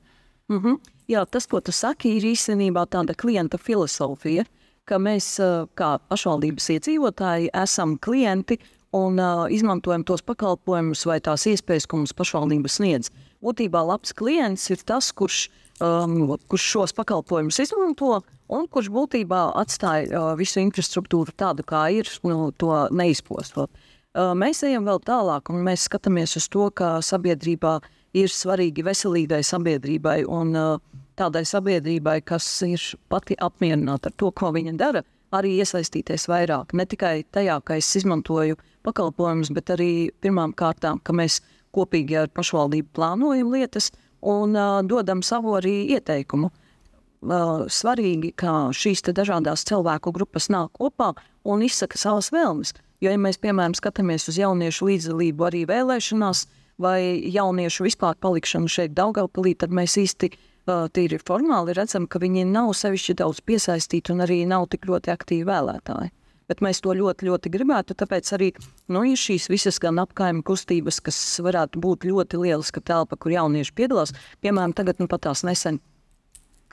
Mm 0.49 0.61
-hmm. 0.61 0.79
Jā, 1.09 1.25
tas, 1.27 1.47
ko 1.47 1.61
tu 1.61 1.73
saki, 1.73 2.17
ir 2.17 2.25
īstenībā 2.25 2.87
tāda 2.89 3.15
klienta 3.15 3.59
filozofija, 3.59 4.45
ka 4.85 4.97
mēs 4.97 5.41
kā 5.75 5.99
pašvaldības 6.09 6.71
iedzīvotāji 6.71 7.49
esam 7.53 7.99
klienti 7.99 8.59
un 8.93 9.19
uh, 9.19 9.47
izmantojam 9.51 10.05
tos 10.05 10.23
pakalpojumus 10.23 11.07
vai 11.07 11.19
tās 11.21 11.47
iespējas, 11.51 11.87
ko 11.87 11.97
mums 11.97 12.15
pašvaldība 12.17 12.71
sniedz. 12.71 13.11
Būtībā 13.45 13.83
labs 13.85 14.15
klients 14.17 14.65
ir 14.73 14.83
tas, 14.89 15.11
kurš, 15.13 15.49
um, 15.85 16.35
kurš 16.49 16.69
šos 16.75 16.97
pakalpojumus 16.97 17.61
izmanto 17.65 18.23
un 18.49 18.69
kurš 18.69 18.91
būtībā 18.95 19.43
atstāja 19.61 20.09
uh, 20.11 20.31
visu 20.39 20.63
infrastruktūru 20.63 21.35
tādu, 21.37 21.67
kā 21.67 21.87
ir, 21.93 22.09
nu, 22.25 22.51
to 22.57 22.87
neizpostot. 22.93 23.71
Uh, 24.15 24.33
mēs 24.39 24.63
ejam 24.67 24.87
vēl 24.89 25.01
tālāk, 25.05 25.51
un 25.51 25.65
mēs 25.67 25.89
skatāmies 25.89 26.37
uz 26.39 26.49
to, 26.49 26.69
ka 26.71 26.97
sabiedrībā 27.03 27.79
ir 28.15 28.31
svarīgi 28.31 28.85
veselīgai 28.87 29.43
sabiedrībai 29.45 30.21
un 30.31 30.55
uh, 30.55 30.77
tādai 31.19 31.45
sabiedrībai, 31.49 32.21
kas 32.27 32.47
ir 32.67 32.83
pati 33.11 33.37
apmierināta 33.43 34.11
ar 34.11 34.17
to, 34.19 34.31
ko 34.31 34.53
viņa 34.55 34.77
dara, 34.79 35.03
arī 35.35 35.57
iesaistīties 35.63 36.29
vairāk. 36.31 36.75
Ne 36.79 36.87
tikai 36.87 37.25
tajā, 37.35 37.59
ka 37.67 37.79
es 37.81 37.91
izmantoju 37.99 38.59
pakalpojumus, 38.87 39.51
bet 39.55 39.73
arī 39.75 39.91
pirmām 40.23 40.55
kārtām, 40.57 41.01
ka 41.03 41.17
mēs 41.17 41.41
kopīgi 41.75 42.19
ar 42.23 42.33
pašvaldību 42.35 42.93
plānojam 42.97 43.53
lietas 43.55 43.91
un 44.25 44.57
uh, 44.57 44.81
dodam 44.87 45.23
savu 45.23 45.57
arī 45.59 45.77
ieteikumu. 45.97 46.51
Uh, 47.25 47.65
svarīgi, 47.73 48.35
ka 48.37 48.71
šīs 48.77 49.05
dažādas 49.17 49.65
cilvēku 49.69 50.13
grupas 50.13 50.51
nāk 50.53 50.75
kopā 50.77 51.15
un 51.45 51.63
izsaka 51.65 51.99
savas 52.01 52.31
vēlmes. 52.35 52.75
Jo, 53.01 53.13
ja 53.13 53.21
mēs, 53.21 53.41
piemēram, 53.41 53.77
skatāmies 53.77 54.29
uz 54.29 54.39
jauniešu 54.41 54.89
līdzdalību 54.89 55.47
arī 55.49 55.65
vēlēšanās, 55.69 56.45
vai 56.81 57.21
jauniešu 57.33 57.87
vispār 57.87 58.17
palikšanu 58.21 58.69
šeit 58.69 58.95
Daugavpilī, 58.97 59.55
tad 59.61 59.73
mēs 59.75 59.97
īsti 60.01 60.31
uh, 60.33 60.87
tīri 60.93 61.21
formāli 61.21 61.77
redzam, 61.77 62.09
ka 62.09 62.21
viņi 62.23 62.47
nav 62.51 62.73
sevišķi 62.77 63.19
daudz 63.21 63.41
piesaistīti 63.47 64.13
un 64.15 64.25
arī 64.25 64.43
nav 64.49 64.69
tik 64.73 64.89
ļoti 64.91 65.13
aktīvi 65.15 65.49
vēlētāji. 65.49 66.13
Bet 66.51 66.61
mēs 66.65 66.83
to 66.85 66.93
ļoti, 66.97 67.29
ļoti 67.31 67.53
gribētu. 67.55 67.97
Tāpēc 67.97 68.33
arī 68.37 68.51
nu, 68.93 69.05
ir 69.09 69.21
šīs 69.21 69.49
visas 69.53 69.81
gan 69.83 70.01
apkaimē 70.03 70.45
kustības, 70.47 71.01
kas 71.05 71.19
varētu 71.45 71.81
būt 71.81 72.07
ļoti 72.11 72.41
lieliska 72.43 72.83
telpa, 72.85 73.17
kur 73.17 73.33
jaunieši 73.33 73.75
piedalās. 73.77 74.15
Piemēram, 74.45 74.77
tagad 74.77 75.01
nu, 75.01 75.09
pat 75.11 75.27
tās 75.29 75.45
nesen 75.47 75.81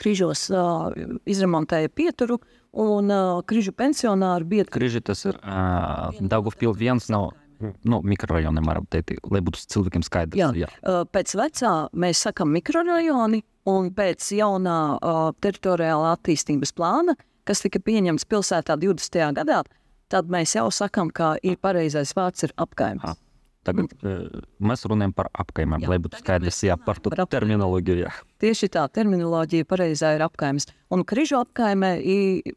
Križos 0.02 0.48
uh, 0.50 0.90
izremontēja 1.30 1.92
pieturu, 1.94 2.40
un 2.74 3.12
uh, 3.12 3.42
križu 3.46 3.74
pensionāru 3.76 4.48
biedri. 4.48 4.72
Križi 4.74 5.02
tas 5.06 5.22
ir 5.28 5.38
uh, 5.38 6.16
Daugavpils 6.20 6.80
viens 6.80 7.10
no 7.12 7.28
nu, 7.62 8.02
mikrorajoniem, 8.02 8.66
varam 8.66 8.88
teikt, 8.90 9.20
lai 9.30 9.42
būtu 9.46 9.62
cilvēkiem 9.70 10.06
skaidrs. 10.06 10.40
Jā. 10.40 10.50
Jā. 10.58 10.70
Uh, 10.82 11.04
pēc 11.06 11.36
vecā 11.38 11.74
mēs 11.94 12.24
sakam 12.26 12.50
mikrorajoni, 12.56 13.44
un 13.70 13.92
pēc 13.94 14.32
jaunā 14.40 14.80
uh, 14.98 15.20
teritoriālā 15.44 16.16
attīstības 16.18 16.74
plāna, 16.74 17.16
kas 17.48 17.64
tika 17.66 17.82
pieņemts 17.84 18.28
pilsētā 18.30 18.78
20. 18.80 19.34
gadā, 19.40 19.64
tad 20.12 20.32
mēs 20.32 20.56
jau 20.58 20.70
sakam, 20.74 21.12
ka 21.14 21.36
ir 21.44 21.60
pareizais 21.62 22.16
vārds 22.18 22.48
ir 22.48 22.56
apkaimes. 22.62 23.20
Tagad 23.62 23.92
mm. 24.02 24.42
mēs 24.66 24.82
runājam 24.90 25.12
par 25.14 25.28
apkaimēm, 25.44 25.84
lai 25.86 26.00
būtu 26.02 26.18
skaidrs 26.24 26.64
jā, 26.66 26.74
par 26.82 26.98
to 26.98 27.12
par 27.14 27.28
terminoloģiju. 27.30 28.00
Jā. 28.08 28.14
Tieši 28.42 28.72
tā 28.74 28.88
terminoloģija 28.90 29.68
pareizā 29.70 30.16
ir 30.16 30.24
apkaimes. 30.26 30.66
Un 30.94 31.06
križu 31.06 31.38
apkaimē 31.44 31.94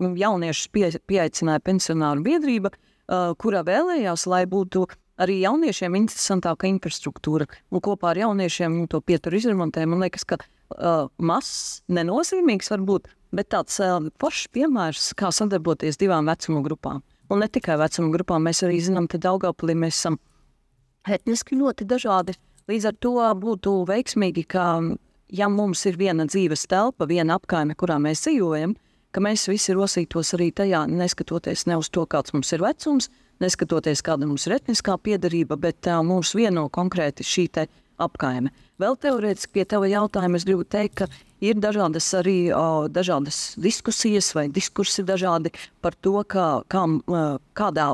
jauniešus 0.00 0.70
pie, 0.72 0.88
pieaicināja 1.04 1.60
pensionāru 1.64 2.24
biedrība, 2.24 2.72
uh, 2.72 3.34
kurā 3.36 3.60
vēlējās, 3.68 4.24
lai 4.32 4.46
būtu 4.48 4.86
arī 5.20 5.42
jauniešiem 5.42 6.00
interesantāka 6.00 6.70
infrastruktūra. 6.72 7.50
Un 7.68 7.84
kopā 7.84 8.14
ar 8.14 8.22
jauniešiem 8.24 8.80
nu, 8.80 8.88
to 8.88 9.02
pieturu 9.04 9.36
izremontē. 9.38 9.84
Man 9.84 10.00
liekas, 10.06 10.24
ka 10.24 10.40
uh, 10.40 11.12
mazs, 11.20 11.84
nenozīmīgs 11.92 12.72
varbūt, 12.72 13.12
bet 13.34 13.50
tāds 13.54 13.76
uh, 13.82 13.98
foršs 14.20 14.50
piemērs, 14.54 15.10
kā 15.18 15.30
sadarboties 15.34 15.98
divām 16.00 16.30
vecuma 16.30 16.62
grupām. 16.64 17.02
Un 17.32 17.40
ne 17.40 17.48
tikai 17.48 17.76
vecuma 17.80 18.12
grupām, 18.14 18.44
mēs 18.44 18.62
arī 18.66 18.80
zinām, 18.84 19.08
ka 19.10 19.20
Daugavpilī 19.20 19.76
mēs 19.78 20.00
esam 20.02 20.18
etniski 21.08 21.58
ļoti 21.60 21.86
dažādi. 21.88 22.36
Līdz 22.68 22.88
ar 22.88 22.96
to 23.00 23.14
būtu 23.40 23.74
veiksmīgi, 23.88 24.46
ka, 24.48 24.66
ja 25.28 25.48
mums 25.52 25.84
ir 25.88 25.98
viena 26.00 26.26
dzīves 26.28 26.66
telpa, 26.70 27.08
viena 27.08 27.38
apkaime, 27.38 27.76
kurā 27.76 27.98
mēs 28.00 28.24
dzīvojam, 28.24 28.76
ka 29.12 29.22
mēs 29.24 29.48
visi 29.48 29.76
rosītos 29.76 30.34
arī 30.36 30.50
tajā, 30.52 30.84
neskatoties 30.88 31.66
ne 31.68 31.78
uz 31.80 31.90
to, 31.92 32.06
kāds 32.08 32.32
mums 32.34 32.52
ir 32.56 32.64
vecums, 32.64 33.10
neskatoties, 33.44 34.02
kāda 34.04 34.28
mums 34.28 34.46
ir 34.48 34.56
etniskā 34.58 34.96
piedarība, 35.00 35.58
bet 35.60 35.88
uh, 35.90 36.00
mums 36.06 36.34
vieno 36.36 36.68
konkrēti 36.72 37.26
šī 37.26 37.48
apkaime. 38.02 38.52
Vēl 38.80 38.96
teorētiski 38.98 39.52
pie 39.54 39.64
tava 39.70 39.88
jautājuma 39.90 40.40
es 40.40 40.46
gribu 40.46 40.64
teikt, 40.66 41.02
ka 41.02 41.06
ir 41.44 41.58
dažādas 41.62 42.08
arī 42.18 42.50
o, 42.54 42.88
dažādas 42.90 43.54
diskusijas 43.60 44.32
vai 44.34 44.48
diskursi 44.52 45.04
dažādi 45.06 45.52
par 45.84 45.94
to, 45.94 46.16
kā, 46.26 46.64
kā, 46.70 46.84
kādā 47.54 47.88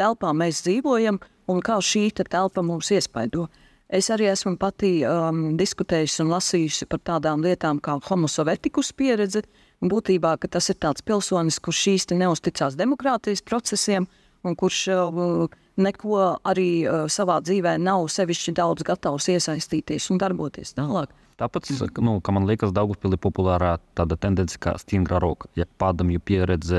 telpā 0.00 0.32
mēs 0.36 0.64
dzīvojam 0.64 1.20
un 1.52 1.60
kā 1.64 1.78
šī 1.84 2.08
telpa 2.22 2.64
mums 2.64 2.90
iespaido. 2.94 3.48
Es 3.94 4.08
arī 4.10 4.30
esmu 4.32 4.56
pati 4.58 5.04
um, 5.04 5.42
diskutējusi 5.60 6.22
un 6.24 6.32
lasījusi 6.32 6.88
par 6.88 7.02
tādām 7.04 7.44
lietām 7.44 7.78
kā 7.84 7.98
homosovetikus 8.08 8.94
pieredze. 8.96 9.44
Būtībā 9.84 10.38
tas 10.48 10.70
ir 10.72 10.78
tāds 10.80 11.04
pilsonis, 11.04 11.60
kurš 11.60 11.82
īsti 11.92 12.16
neusticās 12.16 12.78
demokrātijas 12.80 13.44
procesiem 13.44 14.08
un 14.44 14.56
kurš 14.58 14.80
uh, 14.94 15.58
neko 15.76 16.22
arī 16.46 16.68
uh, 16.86 17.04
savā 17.10 17.40
dzīvē 17.44 17.76
nav 17.82 18.06
sevišķi 18.12 18.54
daudz 18.60 18.86
gatavs 18.86 19.28
iesaistīties 19.32 20.10
un 20.12 20.22
darboties 20.22 20.76
tālāk. 20.78 21.12
Tāpēc 21.34 21.66
nu, 21.98 22.20
man 22.30 22.44
liekas, 22.46 22.70
Daugupilī 22.70 23.18
populārā 23.18 23.72
tāda 23.98 24.14
tendence 24.20 24.58
kā 24.62 24.76
stingra 24.78 25.18
roka. 25.18 25.48
Ja 25.58 25.66
padomju 25.82 26.22
pieredze, 26.22 26.78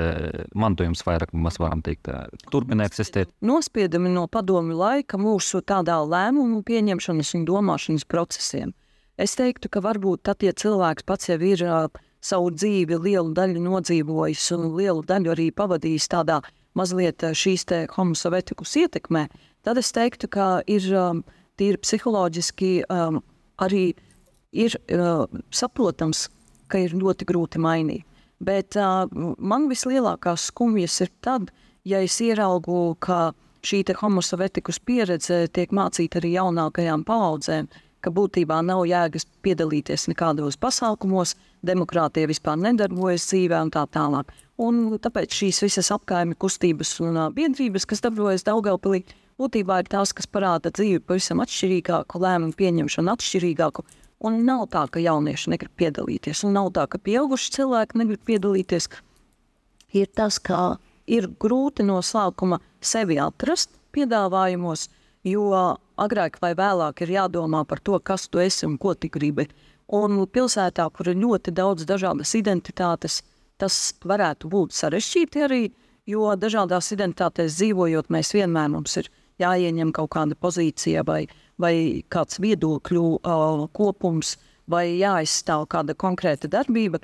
mantojums 0.56 1.04
vairāk 1.04 1.34
mēs 1.36 1.60
varam 1.60 1.82
teikt, 1.84 2.08
turpina 2.54 2.88
eksistēt. 2.88 3.34
Nospiedami 3.44 4.14
no 4.14 4.30
padomju 4.32 4.78
laika 4.80 5.20
mūsu 5.20 5.60
tādā 5.60 5.98
lēmumu 6.08 6.62
pieņemšanas 6.64 7.34
un 7.36 7.46
domāšanas 7.50 8.08
procesiem. 8.08 8.72
Es 9.20 9.36
teiktu, 9.36 9.68
ka 9.72 9.84
varbūt 9.84 10.24
tad, 10.28 10.44
ja 10.44 10.56
cilvēks 10.56 11.04
pats 11.08 11.30
jau 11.32 11.40
ir 11.44 11.64
uh, 11.68 11.88
savu 12.24 12.52
dzīvi 12.56 13.00
lielu 13.00 13.36
daļu 13.36 13.62
nodzīvojis 13.64 14.48
un 14.56 14.70
lielu 14.76 15.04
daļu 15.08 15.36
arī 15.36 15.50
pavadījis 15.56 16.10
tādā 16.12 16.42
mazliet 16.76 17.24
šīs 17.36 17.66
te 17.70 17.82
homosovetikus 17.96 18.76
ietekmē, 18.84 19.28
tad 19.66 19.80
es 19.82 19.92
teiktu, 19.96 20.30
ka 20.32 20.48
ir 20.68 20.88
um, 20.96 21.24
tīri 21.60 21.80
psiholoģiski 21.82 22.72
um, 22.92 23.22
arī 23.64 23.94
ir 24.56 24.76
uh, 24.94 25.26
saprotams, 25.52 26.28
ka 26.72 26.82
ir 26.82 26.96
ļoti 26.98 27.28
grūti 27.30 27.62
mainīt. 27.62 28.06
Bet 28.44 28.76
uh, 28.80 29.08
man 29.40 29.70
vislielākās 29.72 30.50
skumjas 30.52 31.00
ir 31.06 31.12
tad, 31.24 31.52
ja 31.88 32.02
es 32.04 32.18
ieraugu, 32.22 32.98
ka 33.00 33.32
šī 33.66 33.82
homosovetikus 33.98 34.80
pieredze 34.80 35.46
tiek 35.54 35.72
mācīta 35.74 36.20
arī 36.20 36.36
jaunākajām 36.36 37.06
paudzēm, 37.08 37.70
ka 38.06 38.12
būtībā 38.14 38.60
nav 38.62 38.84
jēgas 38.86 39.26
piedalīties 39.42 40.10
nekādos 40.12 40.60
pasākumos, 40.62 41.34
demokrātija 41.66 42.30
vispār 42.30 42.60
nedarbojas 42.62 43.26
dzīvē 43.32 43.64
un 43.66 43.72
tā 43.74 43.86
tālāk. 43.90 44.30
Un 44.62 44.96
tāpēc 45.04 45.36
šīs 45.36 45.60
visas 45.66 45.92
apkaimē 45.92 46.38
kustības 46.40 46.94
un 47.04 47.18
uh, 47.18 47.28
biedrības, 47.36 47.88
kas 47.90 48.04
darbojas 48.06 48.46
Daugaupilī, 48.48 49.02
būtībā 49.42 49.82
ir 49.84 49.92
tās, 49.92 50.14
kas 50.16 50.30
parāda 50.32 50.72
dzīvi 50.72 51.04
pavisam 51.04 51.44
atšķirīgāku, 51.44 52.22
lēmumu 52.24 52.56
pieņemšanu 52.56 53.16
atšķirīgāku 53.18 53.84
Un 54.24 54.40
nav 54.48 54.70
tā, 54.72 54.86
ka 54.88 55.02
jaunieši 55.04 55.52
negrib 55.52 55.74
piedalīties, 55.78 56.46
un 56.48 56.56
nav 56.56 56.72
tā, 56.76 56.86
ka 56.88 56.98
pieauguši 57.04 57.52
cilvēki 57.58 58.00
negrib 58.00 58.24
piedalīties. 58.30 58.88
Ir 59.96 60.08
tas, 60.16 60.40
ka 60.40 60.78
ir 61.06 61.28
grūti 61.40 61.84
no 61.84 62.00
sākuma 62.02 62.62
sevi 62.80 63.20
atrast 63.20 63.76
piedāvājumos, 63.96 64.88
jo 65.28 65.52
agrāk 66.00 66.40
vai 66.42 66.54
vēlāk 66.56 67.04
ir 67.04 67.14
jādomā 67.18 67.66
par 67.68 67.84
to, 67.84 68.00
kas 68.00 68.28
tu 68.32 68.40
esi 68.40 68.66
un 68.66 68.80
ko 68.82 68.96
tu 68.96 69.12
gribi. 69.12 69.50
Un 69.94 70.24
pilsētā, 70.26 70.88
kur 70.90 71.12
ir 71.12 71.20
ļoti 71.22 71.54
daudz 71.54 71.86
dažādas 71.86 72.34
identitātes, 72.40 73.22
tas 73.62 73.96
varētu 74.06 74.50
būt 74.52 74.76
sarežģīti 74.76 75.44
arī, 75.46 75.62
jo 76.10 76.32
dažādās 76.40 76.92
identitātēs 76.96 77.58
dzīvojot, 77.60 78.12
mēs 78.14 78.34
vienmēr 78.36 78.72
mums 78.74 78.98
ir 79.02 79.10
jāieņem 79.42 79.92
kaut 79.96 80.14
kāda 80.16 80.38
pozīcija 80.40 81.04
vai, 81.08 81.26
vai 81.62 81.76
kāds 82.12 82.40
viedokļu 82.44 83.06
uh, 83.18 83.66
kopums, 83.76 84.36
vai 84.72 84.88
jāizstāv 84.98 85.68
kāda 85.72 85.96
konkrēta 85.98 86.50
darbība. 86.52 87.02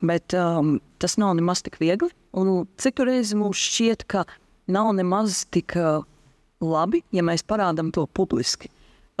Bet 0.00 0.32
um, 0.36 0.78
tas 1.00 1.18
nav 1.20 1.34
nemaz 1.36 1.62
tik 1.64 1.76
viegli. 1.80 2.08
Un 2.36 2.64
citu 2.80 3.04
reizi 3.08 3.36
mums 3.36 3.60
šķiet, 3.60 4.06
ka 4.08 4.24
nav 4.70 4.94
nemaz 4.96 5.44
tik 5.52 5.76
uh, 5.76 6.04
labi, 6.64 7.02
ja 7.12 7.24
mēs 7.26 7.44
parādām 7.46 7.90
to 7.92 8.06
publiski. 8.06 8.70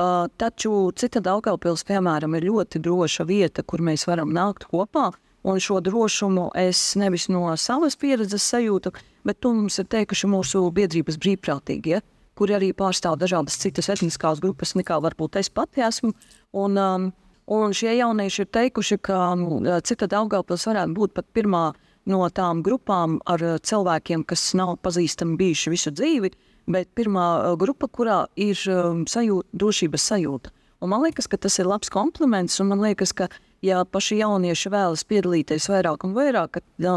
Uh, 0.00 0.30
taču 0.40 0.72
cita 0.96 1.20
Daugavpils, 1.20 1.84
piemēram, 1.88 2.38
ir 2.38 2.46
ļoti 2.48 2.80
droša 2.80 3.26
vieta, 3.28 3.62
kur 3.62 3.82
mēs 3.84 4.06
varam 4.08 4.32
nākt 4.32 4.64
kopā. 4.70 5.10
Un 5.42 5.60
šo 5.60 5.80
drošumu 5.80 6.50
es 6.58 6.96
nevis 7.00 7.30
no 7.32 7.46
savas 7.56 7.96
pieredzes 7.96 8.44
sajūtu, 8.52 8.92
bet 9.24 9.40
to 9.40 9.54
mums 9.56 9.78
ir 9.80 9.88
teikuši 9.88 10.28
mūsu 10.28 10.66
biedrības 10.76 11.16
brīvprātīgie. 11.20 12.00
Ja? 12.00 12.04
kuri 12.40 12.56
arī 12.56 12.70
pārstāv 12.72 13.18
dažādas 13.20 13.58
citas 13.60 13.90
etniskās 13.92 14.40
grupas, 14.40 14.72
nekā 14.78 14.96
varbūt 15.04 15.36
es 15.36 15.50
pati 15.52 15.84
esmu. 15.84 16.14
Un, 16.56 16.78
um, 16.80 17.08
un 17.52 17.74
šie 17.76 17.92
jaunieši 17.98 18.46
ir 18.46 18.48
teikuši, 18.56 18.96
ka 19.04 19.18
um, 19.34 19.66
cita 19.84 20.08
Daugavpils 20.08 20.64
varētu 20.70 20.96
būt 20.96 21.16
pat 21.18 21.28
pirmā 21.36 21.66
no 22.08 22.22
tām 22.32 22.62
grupām 22.64 23.18
ar 23.28 23.44
cilvēkiem, 23.60 24.24
kas 24.24 24.54
nav 24.56 24.78
pazīstami 24.80 25.36
bijuši 25.36 25.74
visu 25.74 25.92
dzīvi, 25.92 26.32
bet 26.72 26.88
pirmā 26.96 27.26
uh, 27.42 27.58
grupa, 27.60 27.90
kurā 27.92 28.22
ir 28.40 28.56
um, 28.72 29.04
sajūta, 29.04 29.60
drošības 29.60 30.08
sajūta. 30.14 30.56
Un 30.80 30.94
man 30.94 31.04
liekas, 31.04 31.28
ka 31.28 31.36
tas 31.36 31.60
ir 31.60 31.68
labs 31.68 31.92
kompliments, 31.92 32.56
un 32.62 32.72
man 32.72 32.80
liekas, 32.80 33.12
ka 33.12 33.28
ja 33.64 33.84
paši 33.84 34.20
jaunieši 34.20 34.72
vēlas 34.72 35.04
piedalīties 35.08 35.68
vairāk 35.72 36.06
un 36.06 36.14
vairāk, 36.16 36.58
tad 36.58 36.84
jā, 36.86 36.96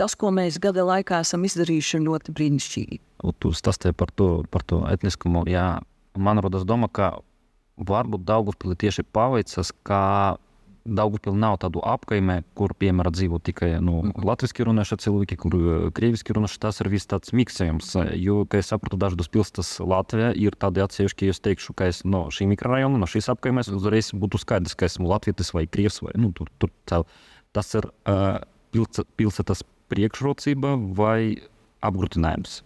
tas, 0.00 0.16
ko 0.18 0.32
mēs 0.34 0.58
gada 0.62 0.84
laikā 0.86 1.22
esam 1.24 1.44
izdarījuši, 1.46 1.98
ir 1.98 2.06
ļoti 2.08 2.34
brīnišķīgi. 2.36 3.00
Tu 3.40 3.52
stāstīji 3.56 3.96
par 3.96 4.12
to, 4.16 4.28
par 4.52 4.64
to 4.68 4.82
etniskumu. 4.90 5.44
Jā, 5.48 5.78
man 6.16 6.42
rodas 6.44 6.66
doma, 6.68 6.90
ka 6.92 7.14
varbūt 7.80 8.26
Daugavpilī 8.28 8.76
tieši 8.84 9.06
paveicas, 9.14 9.72
ka 9.86 10.00
Daugavpilī 10.84 11.38
nav 11.40 11.54
tādu 11.62 11.80
apkaimē, 11.80 12.42
kur, 12.58 12.74
piemēram, 12.76 13.14
dzīvo 13.16 13.38
tikai 13.40 13.70
nu, 13.80 14.02
latviešu 14.20 14.66
runājuši 14.68 14.98
cilvēki, 15.06 15.38
kur 15.40 15.56
krieviski 15.96 16.36
runājuši. 16.36 16.60
Tas 16.60 16.82
ir 16.84 16.90
viss 16.92 17.08
tāds 17.08 17.32
miksējums. 17.36 17.94
Jo, 18.20 18.42
kā 18.44 18.60
es 18.60 18.68
saprotu, 18.68 18.98
dažas 19.00 19.30
pilsētas 19.32 19.70
Latvijā 19.80 20.34
ir 20.36 20.58
tādi 20.60 20.84
atsevišķi, 20.84 21.30
ja 21.30 21.36
es 21.36 21.40
teikšu, 21.44 21.72
ka 21.78 21.88
es 21.88 22.02
no 22.04 22.26
šī 22.28 22.50
mikrorajona, 22.52 23.00
no 23.00 23.08
šīs 23.08 23.30
apkaimēs 23.32 23.72
uzreiz 23.72 24.12
būtu 24.12 24.42
skaidrs, 24.42 24.76
ka 24.76 24.90
esmu 24.90 25.08
latvietis 25.08 25.54
vai 25.56 25.64
krievs. 25.64 26.02
Vai, 26.04 26.12
nu, 26.20 26.34
tur, 26.36 26.52
tur, 26.60 26.74
tas 27.56 27.74
ir 27.80 27.88
uh, 27.88 28.44
pilsētas 29.16 29.64
priekšrocība 29.88 30.76
vai 31.00 31.40
apgrūtinājums? 31.84 32.60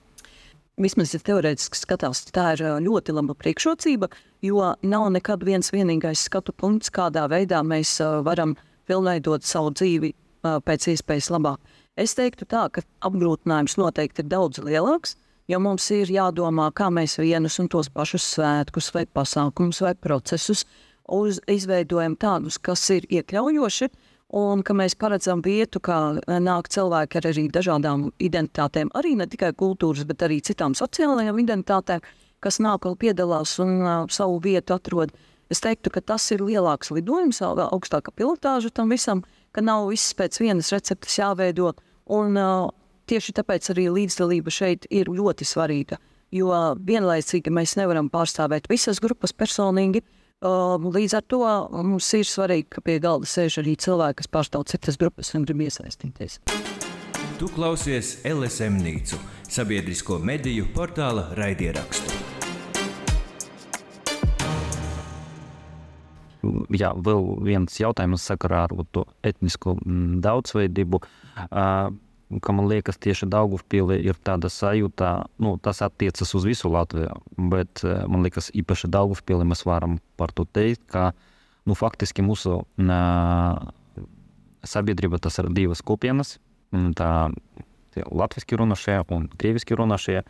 Vismaz, 0.79 1.11
ja 1.11 1.19
teorētiski 1.27 1.75
skatās, 1.75 2.21
tā 2.31 2.53
ir 2.55 2.61
ļoti 2.85 3.11
laba 3.17 3.35
priekšrocība, 3.35 4.07
jo 4.47 4.63
nav 4.87 5.09
nekad 5.11 5.43
viens 5.43 5.73
vienīgais 5.75 6.23
skatu 6.29 6.55
punkts, 6.55 6.93
kādā 6.95 7.25
veidā 7.31 7.65
mēs 7.67 7.97
varam 8.23 8.55
pilnveidot 8.87 9.43
savu 9.43 9.73
dzīvi 9.75 10.13
pēc 10.43 10.87
iespējas 10.93 11.33
labāk. 11.35 11.59
Es 11.99 12.15
teiktu 12.15 12.47
tā, 12.47 12.69
ka 12.71 12.85
apgrūtinājums 13.03 13.75
noteikti 13.81 14.23
ir 14.23 14.31
daudz 14.31 14.63
lielāks, 14.63 15.17
jo 15.51 15.59
mums 15.59 15.89
ir 15.97 16.13
jādomā, 16.15 16.69
kā 16.71 16.93
mēs 16.95 17.19
vienus 17.19 17.59
un 17.59 17.67
tos 17.73 17.91
pašus 17.91 18.29
svētkus 18.37 18.93
vai 18.95 19.03
pasākumus 19.11 19.83
vai 19.83 19.97
procesus 19.99 20.63
uz, 21.11 21.41
izveidojam 21.51 22.15
tādus, 22.15 22.61
kas 22.63 22.87
ir 22.95 23.09
iekļaujoši, 23.11 23.91
un 24.29 24.63
ka 24.63 24.75
mēs 24.77 24.97
paredzam 24.99 25.41
vietu, 25.45 25.81
kā 25.81 26.21
nāk 26.29 26.69
cilvēki 26.73 27.21
ar 27.21 27.29
arī 27.31 27.47
dažādām 27.53 28.09
identitātēm, 28.21 28.91
arī 28.99 29.15
ne 29.17 29.27
tikai 29.27 29.55
kultūras, 29.57 30.05
bet 30.09 30.23
arī 30.27 30.41
citām 30.45 30.77
sociālajām 30.77 31.39
identitātēm, 31.41 32.05
kas 32.41 32.61
nāk 32.61 32.87
un 32.87 32.97
piedalās 32.97 33.57
un 33.63 33.81
uh, 33.81 34.05
savu 34.11 34.39
vietu 34.45 34.77
atrod. 34.77 35.15
Es 35.49 35.63
teiktu, 35.65 35.91
ka 35.91 36.01
tas 36.05 36.27
ir 36.31 36.45
lielāks 36.45 36.93
lidojums, 36.93 37.41
augstāka 37.41 38.13
pilotāža 38.13 38.71
tam 38.71 38.93
visam, 38.93 39.25
ka 39.53 39.65
nav 39.65 39.89
viss 39.89 40.13
pēc 40.15 40.37
vienas 40.43 40.69
receptes 40.75 41.17
jāveido. 41.19 41.73
Un, 42.13 42.37
uh, 42.37 42.69
tieši 43.09 43.33
tāpēc 43.41 43.73
arī 43.73 43.89
līdzdalība 43.95 44.53
šeit 44.53 44.85
ir 44.93 45.09
ļoti 45.09 45.49
svarīga. 45.49 45.97
Jo 46.31 46.53
vienlaicīgi 46.77 47.49
mēs 47.49 47.79
nevaram 47.81 48.11
pārstāvēt 48.13 48.69
visas 48.69 49.01
grupas 49.01 49.33
personīgi. 49.33 50.05
Uh, 50.05 50.18
līdz 50.43 51.15
ar 51.19 51.25
to 51.27 51.43
mums 51.83 52.13
ir 52.15 52.27
svarīgi, 52.29 52.69
ka 52.71 52.81
pie 52.81 52.99
galda 53.03 53.27
sēž 53.27 53.59
arī 53.63 53.77
cilvēki, 53.77 54.21
kas 54.23 54.31
pārstāv 54.31 54.67
citas 54.71 54.97
grupas 54.97 55.35
un 55.35 55.45
grib 55.45 55.61
iesaistīties. 55.67 56.39
Tu 57.39 57.47
klausies 57.55 58.19
LSM 58.27 58.79
Nīcu, 58.83 59.19
sabiedrisko 59.49 60.19
mediju 60.19 60.67
portāla 60.75 61.31
raidierakstu. 61.39 62.27
jā, 66.73 66.93
vēl 66.95 67.25
viens 67.45 67.75
jautājums 67.81 68.25
sakarā 68.25 68.65
ar 68.69 68.75
to 68.93 69.05
etnisko 69.27 69.75
mm, 69.81 70.21
daudzveidību. 70.25 71.01
Uh, 71.49 71.91
ka 72.45 72.53
man 72.53 72.69
liekas, 72.69 72.99
tieši 73.01 73.29
Daugavpilī 73.33 73.99
ir 74.05 74.19
tāda 74.25 74.51
sajūta, 74.53 75.13
nu, 75.41 75.55
tas 75.63 75.81
attiecas 75.85 76.35
uz 76.37 76.45
visu 76.45 76.71
Latviju, 76.73 77.17
bet 77.53 77.83
man 77.85 78.27
liekas, 78.27 78.51
īpaši 78.57 78.91
Daugavpilī 78.93 79.47
mēs 79.49 79.65
varam 79.69 79.97
par 80.21 80.35
to 80.37 80.45
teikt, 80.45 80.85
ka 80.93 81.11
nu, 81.69 81.77
faktiski 81.79 82.25
mūsu 82.25 82.61
uh, 82.61 83.71
sabiedrība 84.65 85.21
tas 85.23 85.41
ir 85.41 85.51
divas 85.57 85.83
kopienas. 85.85 86.37
Tā 86.69 87.11
latviešu 87.99 88.59
runāšie 88.61 88.99
un 89.15 89.25
krieviski 89.41 89.77
runāšie, 89.79 90.21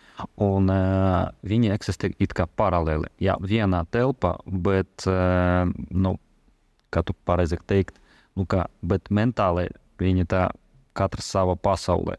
un 0.40 0.70
uh, 0.72 1.28
viņi 1.44 1.72
eksistē 1.74 2.12
it 2.22 2.32
kā 2.36 2.46
paralēli. 2.46 3.10
Jā, 3.20 3.36
vienā 3.42 3.82
telpā, 3.92 4.36
bet, 4.46 5.04
uh, 5.10 5.68
nu, 5.90 6.14
kā 6.94 7.02
tu 7.04 7.16
pareizi 7.28 7.58
teikt, 7.66 7.98
nu, 8.38 8.46
kā, 8.48 8.68
bet 8.80 9.10
mentāli 9.10 9.68
viņi 10.00 10.28
tā 10.30 10.46
katrs 10.98 11.30
savā 11.34 11.54
pasaulē. 11.56 12.16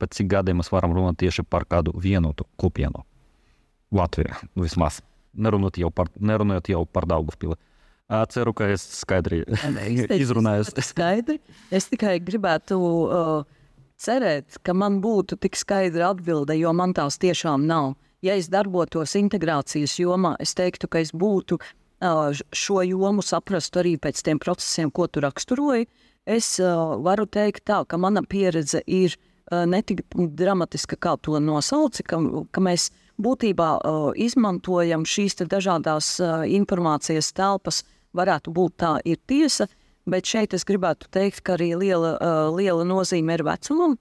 Pēc 0.00 0.16
cik 0.16 0.30
gadiem 0.32 0.60
mēs 0.60 0.70
varam 0.72 0.94
runāt 0.96 1.18
tieši 1.20 1.44
par 1.44 1.66
kādu 1.68 1.92
vienotu 2.00 2.46
kopienu 2.60 3.04
Latvijā 3.92 4.38
vismaz. 4.56 5.00
Nerunājot 5.34 5.80
jau 5.82 5.90
par, 5.94 6.08
nerunājot 6.16 6.72
jau 6.72 6.84
par 6.86 7.06
Daugavpili. 7.10 7.58
Ceru, 8.32 8.52
ka 8.56 8.66
es 8.72 8.82
skaidri 8.98 9.44
izrunāju. 10.24 10.66
Skaidri. 10.90 11.38
Es 11.70 11.86
tikai 11.92 12.16
gribētu 12.26 12.78
uh, 12.80 13.60
cerēt, 14.00 14.58
ka 14.66 14.74
man 14.74 14.98
būtu 15.04 15.38
tik 15.38 15.58
skaidra 15.58 16.10
atbilde, 16.14 16.56
jo 16.58 16.72
man 16.74 16.94
tās 16.96 17.20
tiešām 17.22 17.68
nav. 17.68 17.94
Ja 18.24 18.34
es 18.36 18.50
darbotos 18.52 19.14
integrācijas 19.16 19.94
jomā, 20.02 20.34
es 20.42 20.52
teiktu, 20.58 20.90
ka 20.90 21.00
es 21.00 21.14
būtu 21.16 21.60
šo 22.56 22.80
jomu 22.84 23.22
saprastu 23.24 23.82
arī 23.82 23.94
pēc 24.00 24.22
tiem 24.24 24.38
procesiem, 24.40 24.90
ko 24.90 25.06
tu 25.06 25.20
raksturoji. 25.20 25.88
Es 26.30 26.52
varu 26.60 27.26
teikt 27.26 27.64
tā, 27.66 27.80
ka 27.88 27.98
mana 27.98 28.22
pieredze 28.22 28.82
ir 28.86 29.16
ne 29.50 29.80
tik 29.82 30.04
dramatiska, 30.14 30.94
kā 30.94 31.16
to 31.18 31.40
nosauci, 31.42 32.04
ka, 32.06 32.20
ka 32.54 32.62
mēs 32.62 32.90
būtībā 33.18 33.70
izmantojam 34.14 35.02
šīs 35.02 35.40
dažādas 35.50 36.12
informācijas 36.46 37.32
telpas, 37.34 37.82
varētu 38.14 38.54
būt 38.54 38.76
tā 38.78 38.92
ir 39.02 39.18
tiesa, 39.26 39.66
Bet 40.08 40.26
šeit 40.26 40.54
es 40.56 40.64
gribētu 40.64 41.10
teikt, 41.12 41.42
ka 41.44 41.54
arī 41.58 41.74
liela, 41.76 42.14
uh, 42.16 42.46
liela 42.56 42.86
nozīme 42.88 43.36
ir 43.36 43.44
vecumam, 43.44 43.98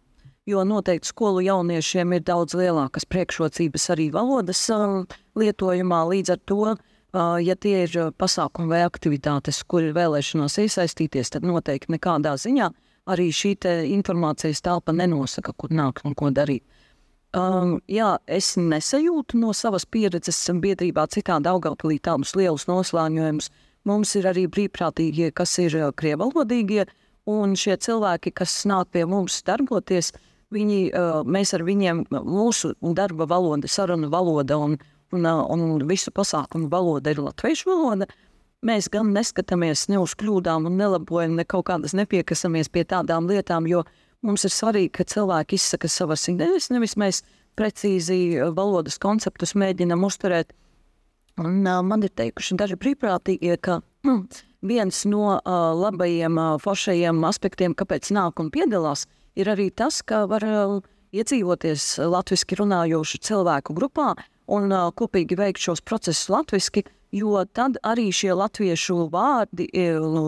jo 0.48 0.64
noteikti 0.66 1.12
skolu 1.12 1.44
jauniešiem 1.46 2.16
ir 2.16 2.24
daudz 2.26 2.56
lielākas 2.58 3.06
priekšrocības 3.10 3.90
arī 3.94 4.08
valodas 4.14 4.62
uh, 4.74 5.04
lietojumā. 5.38 6.00
Līdz 6.14 6.34
ar 6.34 6.42
to, 6.50 6.60
uh, 6.72 6.99
ja 7.14 7.56
tie 7.56 7.86
ir 7.86 8.12
pasākumi 8.18 8.70
vai 8.70 8.84
aktivitātes, 8.86 9.64
kur 9.64 9.84
ir 9.84 9.96
vēlēšanās 9.98 10.60
iesaistīties, 10.66 11.34
tad 11.36 11.48
noteikti 11.48 11.96
nekādā 11.96 12.36
ziņā 12.38 12.70
arī 13.10 13.30
šī 13.34 13.56
informācijas 13.90 14.62
telpa 14.62 14.94
nenosaka, 14.94 15.54
kur 15.58 15.70
nāk 15.70 16.04
un 16.06 16.14
ko 16.14 16.30
darīt. 16.30 16.64
Um, 17.34 17.80
jā, 17.86 18.18
es 18.26 18.56
nesajūtu 18.58 19.38
no 19.38 19.54
savas 19.54 19.86
pieredzes 19.86 20.38
biedrībā 20.50 21.06
citādi 21.14 21.50
augalpilī 21.50 22.00
tādus 22.02 22.34
lielus 22.36 22.66
noslēņojumus, 22.66 23.50
uh, 23.50 23.70
Mums 23.88 24.12
ir 24.20 24.28
arī 24.28 24.46
brīvprātīgie, 24.52 25.32
kas 25.36 25.56
ir 25.64 25.78
krievalodīgie, 25.98 26.86
un 27.30 27.56
šie 27.58 27.78
cilvēki, 27.80 28.34
kas 28.36 28.66
nāk 28.68 28.92
pie 28.94 29.06
mums 29.08 29.40
darboties, 29.48 30.12
viņi, 30.54 30.80
eh, 30.92 31.22
mēs 31.24 31.54
ar 31.56 31.64
viņiem, 31.64 32.06
mūsu 32.12 32.74
darba 32.82 33.26
valoda, 33.26 33.68
sarunu 33.68 34.10
valoda 34.10 34.58
un, 34.58 34.78
un, 35.12 35.26
eh, 35.26 35.44
un 35.56 35.88
visu 35.88 36.12
pasākumu 36.12 36.70
valoda 36.70 37.12
ir 37.12 37.22
latviešu 37.24 37.70
valoda. 37.70 38.10
Mēs 38.66 38.90
gan 38.92 39.14
neskatāmies 39.16 39.88
ne 39.90 40.00
uz 40.00 40.16
kļūdām, 40.20 40.66
un 40.68 40.78
nelabojam, 40.78 41.36
ne 41.36 41.46
kaut 41.46 41.70
kādas 41.70 41.96
nepiekasamies 41.96 42.68
pie 42.68 42.84
tādām 42.84 43.30
lietām, 43.30 43.68
jo 43.68 43.86
mums 44.22 44.44
ir 44.44 44.52
svarīgi, 44.52 44.92
ka 44.92 45.04
cilvēki 45.08 45.56
izsaka 45.56 45.88
savas 45.88 46.28
idejas, 46.28 46.68
nevis 46.70 46.98
mēs 47.00 47.24
precīzi 47.56 48.40
valodas 48.56 49.00
konceptus 49.00 49.56
mēģinam 49.56 50.04
uzturēt 50.04 50.52
Un, 51.40 51.64
uh, 51.64 51.80
man 51.86 52.04
ir 52.04 52.12
teikuši 52.20 52.58
daži 52.60 52.76
brīvprātīgie, 52.80 53.56
ka 53.64 53.80
mm, 54.04 54.24
viens 54.68 55.04
no 55.08 55.38
uh, 55.38 55.60
labajiem, 55.78 56.36
uh, 56.36 56.58
foršajiem 56.60 57.22
aspektiem, 57.30 57.76
kāpēc 57.80 58.12
nāk 58.16 58.42
un 58.44 58.50
piedalās, 58.52 59.06
ir 59.40 59.52
arī 59.54 59.70
tas, 59.72 60.02
ka 60.04 60.26
var 60.28 60.44
uh, 60.44 60.74
iedzīvoties 61.16 61.86
latviešu 62.04 62.60
runājošu 62.60 63.22
cilvēku 63.30 63.76
grupā 63.78 64.12
un 64.50 64.74
uh, 64.74 64.90
kopīgi 64.92 65.38
veikt 65.40 65.62
šos 65.62 65.84
procesus 65.86 66.30
latviešu, 66.34 66.84
jo 67.16 67.46
tad 67.54 67.78
arī 67.86 68.10
šie 68.14 68.34
latviešu 68.38 69.08
vārdi, 69.14 69.70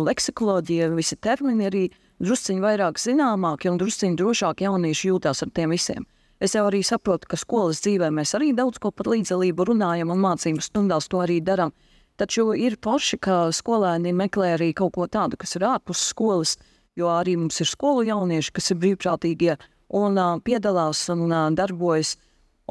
leksikoloģija, 0.07 0.89
visi 0.95 1.17
termini 1.17 1.67
arī 1.69 1.83
drusciņi 2.21 2.61
vairāk 2.61 3.01
zināmāki 3.01 3.69
un 3.69 3.77
drusciņi 3.81 4.17
drošāk 4.17 4.63
jaunieši 4.65 5.11
jūtās 5.11 5.43
ar 5.45 5.53
tiem 5.53 5.73
visiem. 5.73 6.05
Es 6.41 6.55
jau 6.57 6.65
arī 6.65 6.81
saprotu, 6.81 7.27
ka 7.29 7.37
skolas 7.37 7.83
dzīvē 7.85 8.09
mēs 8.13 8.33
arī 8.37 8.49
daudz 8.57 8.79
ko 8.81 8.89
par 8.89 9.11
līdzdalību 9.11 9.67
runājam 9.69 10.09
un 10.09 10.21
mācību 10.23 10.63
stundās 10.65 11.09
to 11.09 11.21
arī 11.21 11.37
darām. 11.45 11.73
Taču 12.17 12.51
ir 12.57 12.79
paši, 12.81 13.19
ka 13.21 13.35
skolēni 13.53 14.13
meklē 14.13 14.55
arī 14.55 14.71
kaut 14.77 14.95
ko 14.97 15.05
tādu, 15.09 15.37
kas 15.41 15.55
ir 15.57 15.65
ārpus 15.69 16.01
skolas, 16.09 16.55
jo 16.97 17.09
arī 17.13 17.37
mums 17.37 17.61
ir 17.61 17.69
skolu 17.69 18.07
jaunieši, 18.09 18.53
kas 18.57 18.73
ir 18.73 18.81
brīvprātīgie 18.81 19.55
un 20.01 20.17
uh, 20.17 20.41
piedalās 20.41 21.03
un 21.13 21.27
uh, 21.29 21.47
darbojas. 21.53 22.17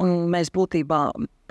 Un 0.01 0.31
mēs 0.33 0.49
būtībā 0.55 0.99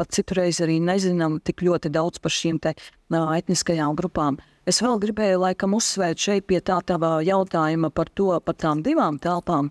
pat 0.01 0.17
citreiz 0.17 0.63
arī 0.65 0.79
nezinām 0.81 1.39
tik 1.45 1.61
ļoti 1.67 1.93
daudz 1.93 2.23
par 2.25 2.33
šīm 2.33 2.61
te, 2.65 2.73
uh, 2.73 3.35
etniskajām 3.37 3.99
grupām. 3.99 4.41
Es 4.69 4.81
vēl 4.85 5.01
gribēju 5.03 5.43
laikam 5.43 5.77
uzsvērt 5.77 6.21
šeit 6.21 6.47
pie 6.49 6.61
tā 6.65 6.79
tava 6.87 7.19
jautājuma 7.25 7.93
par 7.93 8.09
to, 8.17 8.33
par 8.45 8.57
tām 8.61 8.85
divām 8.87 9.21
telpām. 9.21 9.71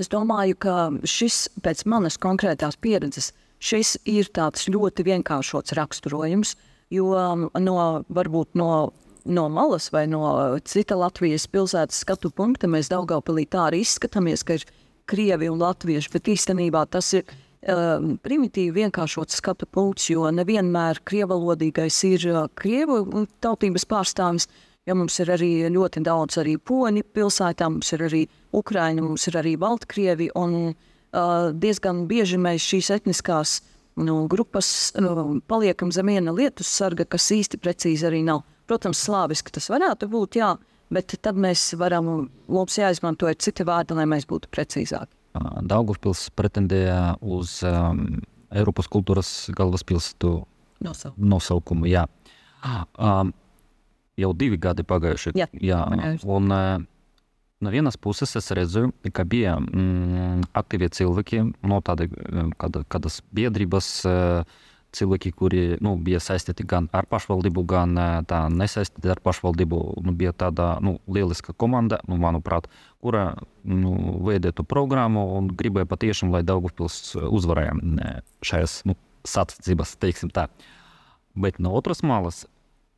Es 0.00 0.08
domāju, 0.08 0.56
ka 0.56 0.74
šis 1.04 1.50
pēc 1.60 1.84
manas 1.90 2.16
konkrētās 2.20 2.78
pieredzes, 2.80 3.34
šis 3.60 3.98
ir 4.08 4.30
tāds 4.32 4.64
ļoti 4.72 5.04
vienkāršots 5.04 5.76
raksturojums, 5.76 6.54
jo 6.90 7.12
um, 7.12 7.48
no, 7.60 7.76
varbūt 8.08 8.56
no, 8.56 8.70
no 9.28 9.44
malas 9.52 9.90
vai 9.92 10.06
no 10.08 10.24
cita 10.64 10.96
Latvijas 10.96 11.44
pilsētas 11.52 12.00
skatu 12.06 12.32
punkta 12.32 12.70
mēs 12.70 12.88
Daugavpilī 12.92 13.44
tā 13.52 13.68
arī 13.68 13.82
izskatāmies, 13.84 14.44
ka 14.46 14.56
ir 14.56 14.64
Krievi 15.10 15.50
un 15.52 15.60
Latvieši, 15.60 16.12
bet 16.14 16.32
īstenībā 16.32 16.86
tas 16.88 17.12
ir 17.18 17.28
um, 17.68 18.16
primitīvi 18.22 18.84
vienkāršots 18.84 19.40
skatu 19.42 19.66
punkts, 19.66 20.10
jo 20.12 20.30
nevienmēr 20.34 21.02
krievalodīgais 21.04 22.02
ir 22.08 22.26
uh, 22.32 22.42
Krievu 22.54 23.26
tautības 23.40 23.88
pārstāvis, 23.88 24.48
Ja 24.88 24.94
mums 24.96 25.18
ir 25.20 25.28
arī 25.30 25.50
ļoti 25.70 26.00
daudz 26.02 26.38
arī 26.40 26.56
poņu 26.56 27.04
pilsētā, 27.14 27.68
mums 27.68 27.92
ir 27.92 28.04
arī 28.06 28.22
Ukraiņa, 28.56 29.04
mums 29.04 29.26
ir 29.28 29.36
arī 29.38 29.52
Baltkrievi, 29.60 30.30
un 30.40 30.72
uh, 30.72 31.50
diezgan 31.52 32.06
bieži 32.10 32.40
mēs 32.40 32.64
šīs 32.64 32.88
etniskās 32.96 33.58
nu, 34.00 34.24
grupas 34.32 34.90
nu, 34.98 35.36
paliekam 35.46 35.92
zem 35.92 36.10
viena 36.10 36.32
lietus 36.34 36.72
sarga, 36.72 37.04
kas 37.04 37.28
īsti 37.36 37.60
precīzi 37.60 38.08
arī 38.08 38.24
nav. 38.26 38.42
Protams, 38.70 39.04
slāviski 39.04 39.52
tas 39.52 39.68
varētu 39.70 40.08
būt, 40.10 40.40
jā, 40.40 40.54
bet 40.90 41.18
tad 41.20 41.36
mēs 41.36 41.74
varam, 41.78 42.30
mums 42.48 42.78
jāizmanto 42.80 43.30
citi 43.36 43.66
vārdi, 43.66 43.98
lai 43.98 44.08
mēs 44.08 44.26
būtu 44.30 44.48
precīzāki. 44.50 45.19
Daugavpils 45.70 46.28
pretendēja 46.34 47.16
uz 47.22 47.60
um, 47.66 48.18
Eiropas 48.50 48.88
kultūras 48.90 49.28
galvaspilsētu 49.54 50.32
nosaukumu. 50.82 51.28
nosaukumu 51.34 51.90
jā. 51.90 52.06
Um, 52.98 53.30
jau 54.18 54.32
divi 54.36 54.58
gadi 54.60 54.84
pagājuši. 54.86 55.34
Jā, 55.38 55.46
jā. 55.54 55.84
Pagājuši. 55.92 56.26
Un, 56.26 56.50
no 57.60 57.72
vienas 57.72 57.96
puses 58.00 58.34
es 58.36 58.50
redzu, 58.56 58.88
ka 59.14 59.24
bija 59.28 59.54
mm, 59.60 60.50
aktīvi 60.56 60.90
cilvēki, 60.98 61.44
no 61.62 61.80
tāda, 61.84 62.08
kāda, 62.58 62.82
kādas 62.90 63.20
biedrības, 63.36 63.92
cilvēki, 64.96 65.32
kuri 65.36 65.62
nu, 65.84 65.94
bija 66.00 66.20
saistīti 66.22 66.64
gan 66.68 66.88
ar 66.96 67.06
pašvaldību, 67.10 67.64
gan 67.68 67.94
tā 68.28 68.40
nesaistīti 68.52 69.10
ar 69.12 69.20
pašvaldību. 69.24 69.80
Nu, 70.06 70.14
bija 70.16 70.32
tāda 70.36 70.72
nu, 70.84 70.98
lieliska 71.10 71.54
komanda, 71.54 72.00
nu, 72.08 72.18
manuprāt, 72.20 72.68
kura 73.02 73.34
nu, 73.64 73.94
veidētu 74.26 74.66
programmu 74.68 75.24
un 75.38 75.50
gribēja 75.56 75.88
patiešām, 75.90 76.34
lai 76.34 76.42
Daugupils 76.46 77.14
uzvarēja 77.20 77.76
šajās 78.46 78.80
nu, 78.90 78.96
sacensībās, 79.28 79.96
teiksim 80.00 80.32
tā. 80.34 80.48
Bet 81.38 81.60
no 81.62 81.74
otras 81.78 82.02
malas 82.02 82.44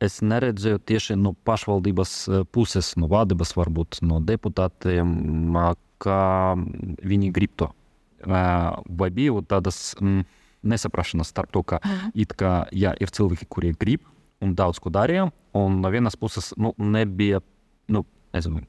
es 0.03 0.19
neredzēju 0.25 0.81
tieši 0.83 1.15
no 1.19 1.35
pašvaldības 1.47 2.15
puses, 2.55 2.93
no 2.99 3.07
vadības, 3.11 3.53
varbūt 3.55 4.01
no 4.03 4.19
deputātiem, 4.23 5.13
ka 6.03 6.19
viņi 6.57 7.31
grib 7.35 7.53
to. 7.59 7.69
Vai 8.23 9.09
bija 9.13 9.43
tādas. 9.47 9.93
Mm, 10.01 10.23
nesaprašanās 10.63 11.31
starp 11.33 11.51
to, 11.53 11.63
ka, 11.63 11.79
it 12.13 12.35
kā 12.39 12.63
jā, 12.71 12.93
ir 12.99 13.11
cilvēki, 13.13 13.47
kuri 13.49 13.73
grib 13.79 14.05
un 14.43 14.53
daudz 14.55 14.79
ko 14.83 14.91
darīja, 14.93 15.29
un 15.55 15.81
no 15.81 15.91
vienas 15.93 16.17
puses 16.19 16.51
nu, 16.59 16.73
nebija 16.77 17.41
nu, 17.93 18.03
nezinu, 18.35 18.63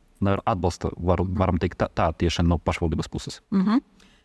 atbalsta, 0.47 0.91
var, 0.97 1.23
varam 1.39 1.59
teikt, 1.61 1.81
tā, 1.83 1.89
tā 1.91 2.11
tieši 2.19 2.45
no 2.47 2.59
pašvaldības 2.59 3.09
puses. 3.09 3.41
Mm 3.51 3.65
-hmm. 3.65 3.81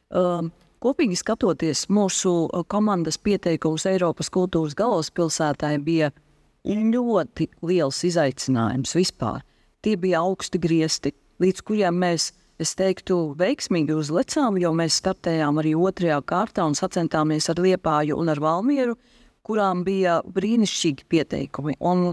uh, 0.09 0.49
kopīgi 0.79 1.15
skatoties, 1.15 1.87
mūsu 1.89 2.49
komandas 2.67 3.17
pieteikums 3.17 3.85
Eiropas 3.85 4.29
kultūras 4.29 4.75
galvaspilsētai 4.75 5.77
bija 5.83 6.11
ļoti 6.65 7.49
liels 7.61 8.03
izaicinājums 8.03 8.95
vispār. 8.95 9.41
Tie 9.81 9.95
bija 9.97 10.19
augsti 10.19 10.59
griezti, 10.59 11.13
līdz 11.39 11.61
kuriem 11.61 11.95
mēs 11.95 12.33
es 12.59 12.75
teiktu, 12.79 13.17
veiksmīgi 13.39 13.95
uzlecām, 13.95 14.57
jo 14.59 14.71
mēs 14.75 14.99
startējām 14.99 15.61
arī 15.61 15.75
otrajā 15.79 16.19
kārtā 16.27 16.65
un 16.67 16.75
sacensāmies 16.77 17.49
ar 17.51 17.61
Liepāju 17.63 18.17
un 18.19 18.31
ar 18.33 18.41
Valmieru, 18.43 18.97
kurām 19.47 19.85
bija 19.87 20.19
brīnišķīgi 20.27 21.07
pieteikumi. 21.09 21.77
Un 21.79 22.11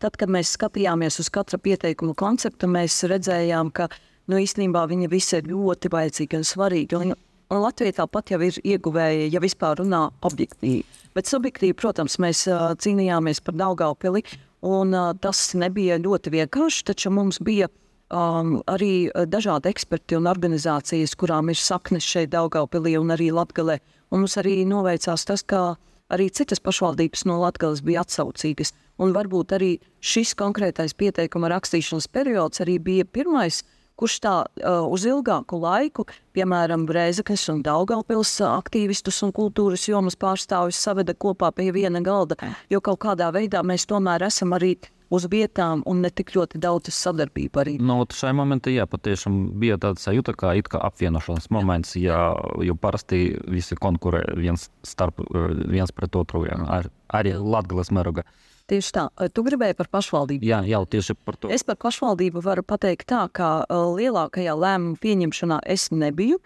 tad, 0.00 0.16
kad 0.20 0.30
mēs 0.32 0.54
skatījāmies 0.56 1.20
uz 1.22 1.30
katra 1.32 1.58
pieteikuma 1.60 2.14
konceptu, 2.18 2.70
mēs 2.70 3.02
redzējām, 3.10 3.72
ka 3.74 3.88
nu, 4.30 4.38
īstenībā 4.38 4.86
viņi 4.90 5.10
visi 5.10 5.40
ir 5.40 5.50
ļoti 5.50 5.90
vajadzīgi 5.92 6.38
un 6.38 6.46
svarīgi. 6.46 7.00
Un, 7.00 7.16
un 7.50 7.64
Latvija 7.64 7.98
tāpat 8.02 8.34
jau 8.34 8.40
ir 8.46 8.60
ieguvēja, 8.62 9.26
ja 9.34 9.42
vispār 9.42 9.82
runā 9.82 10.06
objektīvi. 10.26 10.84
Bet 11.16 11.26
subjektīvi, 11.26 11.74
protams, 11.74 12.20
mēs 12.22 12.46
uh, 12.46 12.70
cīnījāmies 12.78 13.42
par 13.42 13.58
Daugaupili, 13.58 14.22
un 14.62 14.94
uh, 14.94 15.10
tas 15.18 15.48
nebija 15.58 15.98
ļoti 15.98 16.36
vienkārši, 16.36 16.86
taču 16.92 17.10
mums 17.14 17.40
bija 17.42 17.66
um, 18.10 18.58
arī 18.70 19.08
uh, 19.08 19.24
dažādi 19.26 19.70
eksperti 19.70 20.18
un 20.18 20.28
organizācijas, 20.30 21.16
kurām 21.18 21.50
ir 21.50 21.58
saknes 21.58 22.06
šeit, 22.06 22.30
Daugaupilī 22.34 22.96
un 23.00 23.14
arī. 23.14 23.30
Un 23.30 24.24
mums 24.24 24.36
arī 24.40 24.64
noveicās 24.66 25.24
tas, 25.24 25.42
ka 25.42 25.76
arī 26.10 26.30
citas 26.34 26.60
pašvaldības 26.60 27.24
no 27.30 27.38
Latgales 27.40 27.82
bija 27.86 28.02
atsaucīgas. 28.02 28.74
Un 29.00 29.14
varbūt 29.16 29.54
arī 29.56 29.74
šis 30.04 30.34
konkrētais 30.36 30.96
pieteikuma 30.98 31.48
rakstīšanas 31.54 32.10
periods 32.12 32.60
arī 32.60 32.78
bija 32.82 33.06
pirmais, 33.06 33.62
kurš 34.00 34.16
tā 34.24 34.34
uh, 34.44 34.84
uz 34.88 35.04
ilgāku 35.08 35.60
laiku, 35.60 36.06
piemēram, 36.36 36.86
Brēzaknes 36.88 37.46
un 37.52 37.60
Daugaupils 37.64 38.32
aktīvistus 38.48 39.20
un 39.26 39.34
kultūras 39.36 39.86
jomas 39.88 40.16
pārstāvis 40.20 40.80
saveda 40.80 41.14
kopā 41.14 41.52
pie 41.56 41.70
viena 41.76 42.00
galda, 42.04 42.38
jo 42.72 42.80
kaut 42.80 43.02
kādā 43.04 43.30
veidā 43.36 43.62
mēs 43.66 43.86
tomēr 43.90 44.24
esam 44.30 44.56
arī 44.56 44.76
uz 45.10 45.26
vietām 45.30 45.82
un 45.90 46.02
ne 46.04 46.10
tik 46.10 46.32
ļoti 46.36 46.60
daudz 46.62 46.92
sadarbību 46.94 47.62
arī. 47.62 47.76
Nu, 47.82 47.98
šai 48.06 48.32
momentā, 48.38 48.72
jā, 48.72 48.86
patiešām 48.90 49.40
bija 49.60 49.78
tāds 49.82 50.06
sajūta, 50.06 50.36
kā, 50.38 50.54
kā 50.70 50.82
apvienošanās 50.90 51.50
moments, 51.54 51.96
jā, 51.98 52.20
jo 52.64 52.76
parasti 52.78 53.24
visi 53.50 53.78
konkurē 53.78 54.22
viens, 54.38 54.68
starp, 54.86 55.22
viens 55.70 55.92
pret 55.94 56.16
otru, 56.16 56.46
jā, 56.48 56.60
ar, 56.70 56.90
arī 57.20 57.34
Latgales 57.36 57.92
mēroga. 57.94 58.24
Tieši 58.70 58.92
tā, 58.94 59.08
tu 59.34 59.42
gribēji 59.42 59.74
par 59.74 59.88
pašvaldību. 59.90 60.46
Jā, 60.46 60.60
jau 60.70 60.84
tieši 60.86 61.16
par 61.18 61.34
to. 61.40 61.50
Es 61.50 61.66
par 61.66 61.74
pašvaldību 61.82 62.42
varu 62.44 62.62
pateikt 62.62 63.08
tā, 63.10 63.24
ka 63.34 63.64
lielākajā 63.66 64.54
lēmumu 64.54 65.00
pieņemšanā 65.02 65.58
es 65.74 65.88
nebiju. 65.90 66.38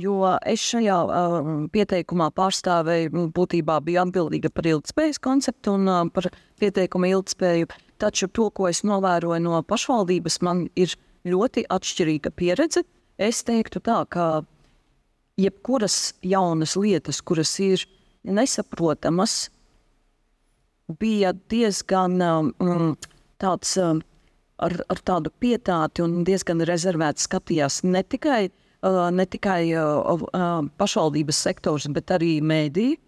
Jo 0.00 0.30
es 0.48 0.62
šajā 0.64 0.94
pieteikumā 1.74 2.30
pārstāvēju, 2.38 3.26
būtībā 3.36 3.74
biju 3.84 4.00
atbildīga 4.06 4.48
par 4.54 4.70
ilgspējas 4.70 5.18
konceptu 5.20 5.74
un 5.76 6.12
par 6.14 6.30
pieteikumu 6.62 7.10
ilgspēju. 7.10 7.68
Taču 7.98 8.28
to, 8.30 8.48
ko 8.54 8.68
es 8.70 8.84
novēroju 8.86 9.42
no 9.42 9.60
pašvaldības, 9.66 10.40
man 10.46 10.66
ir 10.78 10.94
ļoti 11.26 11.66
atšķirīga 11.74 12.30
pieredze. 12.38 12.84
Es 13.18 13.42
teiktu 13.46 13.82
tā, 13.82 14.04
ka 14.06 14.44
jebkuras 15.38 16.14
jaunas 16.22 16.76
lietas, 16.78 17.20
kuras 17.22 17.56
ir 17.62 17.82
nesaprotamas, 18.22 19.48
bija 21.00 21.34
diezgan 21.50 22.22
um, 22.22 22.94
tāds 23.42 23.74
um, 23.82 24.00
ar, 24.62 24.78
ar 24.88 25.02
tādu 25.04 25.34
pietāti 25.42 26.02
un 26.06 26.22
diezgan 26.26 26.62
rezervēti 26.66 27.26
skatījās 27.26 27.82
ne 27.84 28.02
tikai 28.06 28.46
uh, 28.46 29.10
ne 29.10 29.26
tikai 29.26 29.72
pašvaldības 30.78 31.42
sektors, 31.48 31.88
bet 31.90 32.10
arī 32.14 32.38
mēdīji. 32.42 32.98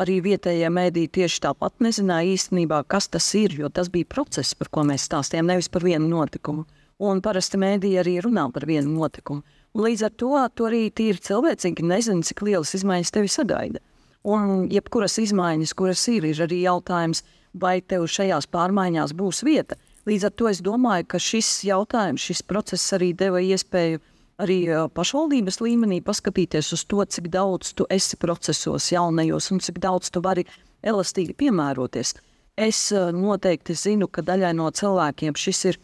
Arī 0.00 0.22
vietējie 0.24 0.70
mēdīji 0.72 1.10
tieši 1.18 1.40
tāpat 1.44 1.82
nezināja 1.84 2.32
īstenībā, 2.32 2.78
kas 2.88 3.10
tas 3.12 3.26
ir, 3.36 3.52
jo 3.60 3.68
tas 3.68 3.90
bija 3.92 4.08
process, 4.08 4.54
par 4.56 4.70
ko 4.72 4.86
mēs 4.88 5.04
stāstījām, 5.04 5.50
nevis 5.50 5.68
par 5.68 5.84
vienu 5.84 6.08
notikumu. 6.08 6.64
Un 7.02 7.20
parasti 7.20 7.60
mēdīji 7.60 7.98
arī 8.00 8.14
runā 8.24 8.46
par 8.54 8.64
vienu 8.68 8.94
notikumu. 8.94 9.44
Un 9.76 9.84
līdz 9.84 10.06
ar 10.08 10.14
to, 10.16 10.32
to 10.56 10.68
arī 10.68 10.86
tīri 10.96 11.20
cilvēcīgi 11.20 11.84
nezinu, 11.84 12.24
cik 12.24 12.40
lielas 12.46 12.72
izmaiņas 12.78 13.12
tevi 13.12 13.32
sagaida. 13.32 13.82
Un 14.24 14.68
jebkuras 14.72 15.18
izmaiņas, 15.18 15.74
kuras 15.76 16.06
ir, 16.08 16.24
ir 16.30 16.40
arī 16.46 16.62
jautājums, 16.62 17.24
vai 17.52 17.80
tev 17.84 18.06
šajās 18.08 18.48
pārmaiņās 18.48 19.12
būs 19.18 19.42
vieta. 19.44 19.76
Līdz 20.08 20.28
ar 20.28 20.34
to 20.38 20.48
es 20.48 20.62
domāju, 20.64 21.08
ka 21.12 21.20
šis 21.20 21.50
jautājums, 21.68 22.24
šis 22.30 22.42
process 22.48 22.94
arī 22.96 23.12
deva 23.18 23.42
iespēju 23.44 24.00
arī 24.42 24.58
pašvaldības 24.94 25.60
līmenī 25.62 26.00
paskatīties 26.04 26.72
uz 26.76 26.84
to, 26.90 27.04
cik 27.04 27.30
daudz 27.32 27.72
tu 27.78 27.86
esi 27.90 28.18
procesos, 28.20 28.90
jaunajos, 28.92 29.50
un 29.54 29.62
cik 29.62 29.80
daudz 29.82 30.10
tu 30.10 30.22
vari 30.24 30.44
elastīgi 30.82 31.36
piemēroties. 31.38 32.14
Es 32.58 32.90
noteikti 32.92 33.74
zinu, 33.78 34.10
ka 34.12 34.24
daļai 34.26 34.52
no 34.58 34.68
cilvēkiem 34.70 35.38
šis 35.38 35.64
ir 35.70 35.80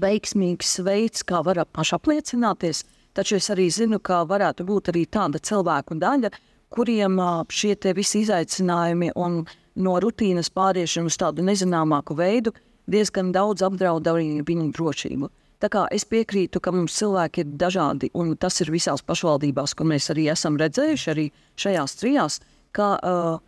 veiksmīgs 0.00 0.78
veids, 0.86 1.22
kā 1.26 1.42
var 1.44 1.60
pašapliecināties, 1.66 2.84
taču 3.14 3.36
es 3.38 3.50
arī 3.52 3.68
zinu, 3.70 4.00
ka 4.00 4.22
varētu 4.26 4.66
būt 4.66 4.90
arī 4.94 5.04
tāda 5.06 5.38
cilvēku 5.38 5.98
daļa, 6.00 6.32
kuriem 6.74 7.20
šie 7.52 7.76
visi 7.94 8.24
izaicinājumi 8.24 9.12
un 9.14 9.44
no 9.74 9.98
rutīnas 10.02 10.50
pāriešana 10.50 11.10
uz 11.10 11.18
tādu 11.20 11.44
nezināmāku 11.46 12.16
veidu 12.18 12.54
diezgan 12.90 13.32
daudz 13.32 13.62
apdraud 13.64 14.06
arī 14.10 14.40
viņu 14.46 14.70
drošību. 14.76 15.30
Tā 15.64 15.70
kā 15.72 15.86
es 15.96 16.04
piekrītu, 16.04 16.60
ka 16.60 16.74
mums 16.76 16.92
cilvēki 16.98 17.40
ir 17.40 17.52
dažādi, 17.56 18.10
un 18.20 18.34
tas 18.36 18.60
ir 18.60 18.68
visās 18.68 19.00
pašvaldībās, 19.00 19.72
kur 19.72 19.88
mēs 19.88 20.10
arī 20.12 20.26
esam 20.28 20.58
redzējuši, 20.60 21.06
arī 21.14 21.24
šajās 21.56 21.96
trijās, 22.02 22.36
ka 22.76 22.88
uh, 22.98 23.38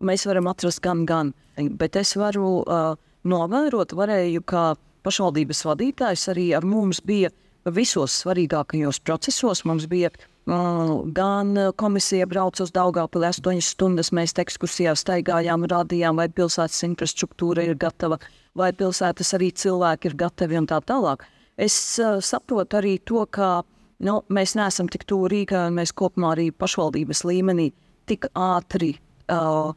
mēs 0.00 0.24
varam 0.30 0.48
atrast 0.48 0.80
gan, 0.80 1.04
gan. 1.04 1.34
Bet 1.76 2.00
es 2.00 2.14
varu 2.16 2.62
uh, 2.62 2.96
novērot, 3.28 3.92
varēju, 4.00 4.46
ka 4.48 4.64
pašvaldības 5.04 5.62
vadītājs 5.68 6.26
arī 6.32 6.48
ar 6.56 6.64
mums 6.64 7.04
bija 7.04 7.34
visos 7.68 8.16
svarīgākajos 8.22 9.04
procesos. 9.04 9.66
Mums 9.68 9.84
bija 9.92 10.08
uh, 10.16 11.04
gan 11.04 11.52
komisija 11.76 12.32
brauca 12.32 12.64
uz 12.64 12.72
Daugāpili 12.72 13.28
8 13.28 13.60
stundas, 13.60 14.14
mēs 14.16 14.38
ekskursijā 14.40 14.96
staigājām, 14.96 15.68
rādījām, 15.68 16.16
vai 16.16 16.30
pilsētas 16.32 16.86
infrastruktūra 16.94 17.68
ir 17.68 17.76
gatava, 17.76 18.16
vai 18.56 18.72
pilsētas 18.72 19.36
arī 19.36 19.52
cilvēki 19.52 20.08
ir 20.08 20.22
gatavi 20.24 20.64
un 20.64 20.72
tā 20.72 20.80
tālāk. 20.80 21.34
Es 21.58 21.74
uh, 21.98 22.20
saprotu 22.22 22.78
arī 22.78 22.98
to, 23.02 23.24
ka 23.34 23.64
nu, 24.06 24.20
mēs 24.30 24.54
neesam 24.54 24.86
tik 24.90 25.02
tuvu 25.10 25.26
Rīgai, 25.32 25.66
un 25.66 25.78
mēs 25.80 25.90
kopumā 25.90 26.36
arī 26.36 26.50
pašvaldības 26.54 27.24
līmenī 27.26 27.72
tik 28.08 28.28
ātri, 28.38 28.92
uh, 29.34 29.72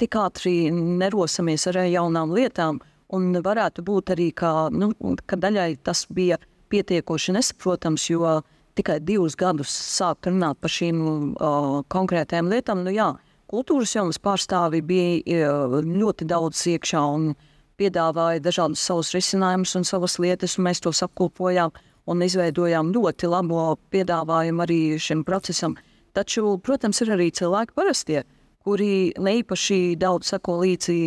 tik 0.00 0.18
ātri 0.20 0.68
nerosamies 0.74 1.64
ar 1.72 1.80
jaunām 1.88 2.34
lietām. 2.36 2.82
Un 3.14 3.32
varētu 3.44 3.84
būt 3.86 4.12
arī, 4.12 4.28
ka, 4.36 4.68
nu, 4.74 4.90
ka 5.24 5.38
daļai 5.40 5.78
tas 5.86 6.04
bija 6.12 6.36
pietiekoši 6.72 7.36
nesaprotams, 7.36 8.04
jo 8.10 8.40
tikai 8.76 8.98
divus 9.00 9.38
gadus 9.38 9.72
sākt 9.72 10.28
runāt 10.28 10.60
par 10.60 10.72
šīm 10.76 11.00
uh, 11.00 11.80
konkrētām 11.88 12.52
lietām. 12.52 12.84
Nu, 12.84 12.92
jā, 12.92 13.14
kultūras 13.48 13.96
jomas 13.96 14.20
pārstāvi 14.20 14.84
bija 14.84 15.48
uh, 15.48 15.80
ļoti 15.80 16.28
daudz 16.28 16.66
iekšā. 16.74 17.04
Un, 17.16 17.30
uh, 17.32 17.50
piedāvāja 17.80 18.42
dažādus 18.44 18.82
savus 18.84 19.12
risinājumus 19.14 19.74
un 19.78 19.84
savas 19.88 20.18
lietas, 20.22 20.58
un 20.58 20.68
mēs 20.68 20.82
tos 20.84 21.02
apkopojām 21.06 21.74
un 22.10 22.22
izveidojām 22.24 22.92
ļoti 22.94 23.30
labo 23.30 23.66
piedāvājumu 23.94 24.64
arī 24.64 24.80
šim 25.00 25.24
procesam. 25.24 25.76
Taču, 26.14 26.58
protams, 26.62 27.00
ir 27.02 27.14
arī 27.16 27.30
cilvēki 27.34 27.74
parastie, 27.74 28.22
kuri 28.64 29.12
neīpaši 29.18 29.96
daudz 30.00 30.30
sako 30.34 30.60
līdzi 30.62 30.98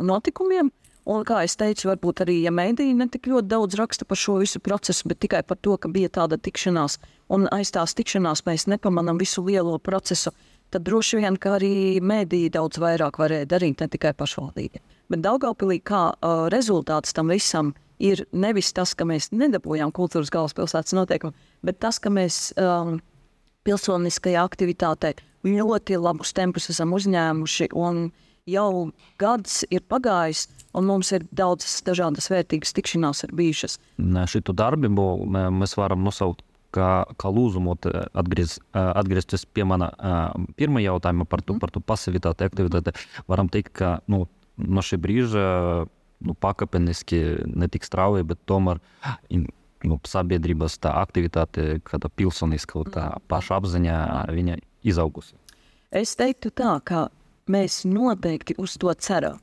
notikumiem. 0.00 0.72
Un, 1.10 1.24
kā 1.26 1.40
jau 1.42 1.54
teicu, 1.62 1.88
varbūt 1.88 2.20
arī 2.22 2.36
ja 2.44 2.52
mēdīji 2.54 2.94
ne 2.98 3.06
tik 3.10 3.30
ļoti 3.30 3.48
daudz 3.50 3.78
raksta 3.80 4.06
par 4.06 4.18
šo 4.20 4.36
visu 4.42 4.60
procesu, 4.62 5.08
bet 5.10 5.18
tikai 5.24 5.40
par 5.48 5.58
to, 5.58 5.74
ka 5.80 5.88
bija 5.88 6.10
tāda 6.20 6.36
tikšanās, 6.38 6.98
un 7.32 7.48
aiz 7.56 7.72
tās 7.74 7.96
tikšanās 7.98 8.44
mēs 8.46 8.68
nepamanām 8.70 9.18
visu 9.18 9.42
lielo 9.46 9.78
procesu. 9.78 10.30
tad 10.70 10.84
droši 10.86 11.16
vien 11.18 11.34
arī 11.34 11.98
mēdīji 11.98 12.52
daudz 12.54 12.78
vairāk 12.78 13.18
varēja 13.18 13.46
darīt, 13.46 13.80
ne 13.80 13.88
tikai 13.88 14.12
pašvaldība. 14.14 14.78
Bet 15.10 15.24
Daugopilī 15.24 15.80
kā 15.82 16.10
uh, 16.12 16.46
rezultāts 16.52 17.14
tam 17.16 17.32
visam 17.32 17.74
ir 18.00 18.24
nevis 18.32 18.72
tas, 18.72 18.94
ka 18.96 19.04
mēs 19.08 19.30
nedabūjām 19.34 19.92
kultūras 19.92 20.32
galvaspilsētas 20.32 20.96
noteikumu, 20.96 21.36
bet 21.66 21.80
tas, 21.82 21.98
ka 22.00 22.12
mēs 22.12 22.50
um, 22.56 22.98
pilsoniskajā 23.68 24.40
aktivitātē 24.40 25.14
ļoti 25.44 25.98
labus 26.00 26.32
tempus 26.36 26.70
esam 26.72 26.94
uzņēmuši. 26.96 27.70
Jau 28.50 28.70
gads 29.20 29.60
ir 29.70 29.82
pagājis, 29.86 30.46
un 30.74 30.86
mums 30.88 31.10
ir 31.12 31.26
daudzas 31.36 31.82
dažādas 31.86 32.30
vērtīgas 32.32 32.72
tikšanās 32.74 33.20
ir 33.26 33.34
bijušas. 33.36 33.76
Šitu 34.32 34.54
darbību 34.56 35.04
mēs 35.28 35.76
varam 35.78 36.02
nosaukt 36.06 36.42
kā, 36.74 37.04
kā 37.20 37.30
lūzumu, 37.30 37.76
atgriez, 38.16 38.56
atgriezties 38.72 39.44
pie 39.44 39.66
mana 39.68 39.90
pirmā 40.58 40.82
jautājuma 40.82 41.28
par 41.28 41.44
to, 41.44 41.58
par 41.62 41.72
to 41.74 41.82
pasivitāti, 41.84 42.48
aktivitāti. 42.48 42.96
Varam 43.30 43.52
teikt, 43.52 43.74
ka 43.82 43.98
nu, 44.10 44.24
no 44.66 44.84
šī 44.84 44.98
brīža 45.00 45.44
nu, 46.20 46.36
pakāpeniski 46.36 47.20
ne 47.48 47.68
tik 47.72 47.86
strauji, 47.86 48.26
bet 48.28 48.40
tomēr 48.48 48.80
nu, 49.30 49.98
sabiedrības 50.06 50.78
tā 50.84 50.92
aktivitāte, 51.00 51.78
kāda 51.86 52.10
pilsoniska, 52.12 52.84
tā 52.92 53.06
pašapziņa, 53.30 54.00
viņa 54.34 54.58
izaugusi. 54.86 55.36
Es 55.90 56.14
teiktu 56.18 56.52
tā, 56.54 56.76
ka 56.86 57.08
mēs 57.50 57.82
noteikti 57.88 58.54
uz 58.60 58.76
to 58.80 58.92
ceram. 58.94 59.40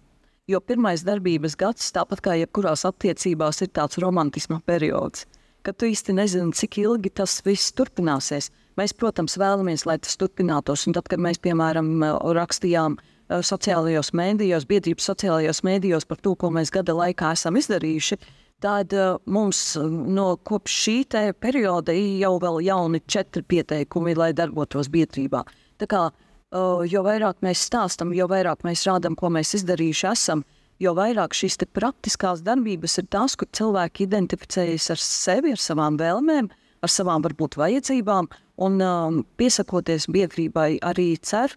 Jo 0.47 0.61
pirmais 0.63 1.01
darbības 1.03 1.57
gads, 1.59 1.89
tāpat 1.91 2.21
kā 2.23 2.37
jebkurās 2.39 2.85
attiecībās, 2.87 3.59
ir 3.65 3.73
tāds 3.75 3.99
romantisma 3.99 4.61
periods, 4.63 5.25
kad 5.67 5.75
tu 5.75 5.89
īsti 5.91 6.15
nezini, 6.15 6.55
cik 6.55 6.77
ilgi 6.85 7.11
tas 7.19 7.41
viss 7.43 7.73
turpināsies. 7.75 8.47
Mēs, 8.79 8.93
protams, 8.95 9.35
vēlamies, 9.41 9.83
lai 9.89 9.97
tas 9.99 10.15
turpinātos. 10.21 10.85
Un 10.87 10.95
tad, 10.95 11.09
kad 11.11 11.19
mēs, 11.19 11.41
piemēram, 11.43 11.89
rakstījām 12.37 12.95
eh, 12.95 13.16
sociālajos 13.29 14.13
mēdījos, 14.15 14.67
biedrības 14.69 15.09
sociālajos 15.11 15.63
mēdījos 15.67 16.07
par 16.07 16.21
to, 16.23 16.35
ko 16.35 16.51
mēs 16.53 16.71
gada 16.73 16.95
laikā 16.95 17.33
esam 17.35 17.57
izdarījuši, 17.59 18.19
tad 18.63 18.93
uh, 18.95 19.17
mums 19.25 19.77
no 19.79 20.29
kopš 20.47 20.77
šī 20.83 20.97
perioda 21.39 21.93
ir 21.93 22.21
jau 22.23 22.37
vēl 22.41 22.61
jauni 22.65 23.03
četri 23.05 23.43
pieteikumi, 23.43 24.15
lai 24.17 24.31
darbotos 24.33 24.89
biedrībā. 24.93 25.43
Tā 25.77 25.89
kā 25.89 26.07
uh, 26.09 26.85
jo 26.87 27.03
vairāk 27.05 27.43
mēs 27.45 27.67
stāstam, 27.69 28.13
jo 28.15 28.27
vairāk 28.31 28.63
mēs 28.67 28.85
rādām, 28.87 29.17
ko 29.19 29.29
mēs 29.33 29.53
izdarījuši 29.59 30.07
esam, 30.11 30.43
jo 30.79 30.93
vairāk 30.97 31.35
šīs 31.35 31.59
praktiskās 31.73 32.43
darbības 32.45 32.97
ir 33.01 33.07
tās, 33.11 33.35
kur 33.35 33.49
cilvēki 33.51 34.07
identificējas 34.07 34.91
ar 34.93 35.01
sevi, 35.01 35.53
ar 35.53 35.61
savām 35.61 35.97
vēlmēm, 35.99 36.49
ar 36.81 36.89
savām 36.91 37.23
varbūt 37.25 37.57
vajadzībām, 37.57 38.29
un 38.57 38.81
um, 38.81 39.23
piesakoties 39.37 40.07
biedrībai 40.13 40.77
arī 40.85 41.15
cer, 41.21 41.53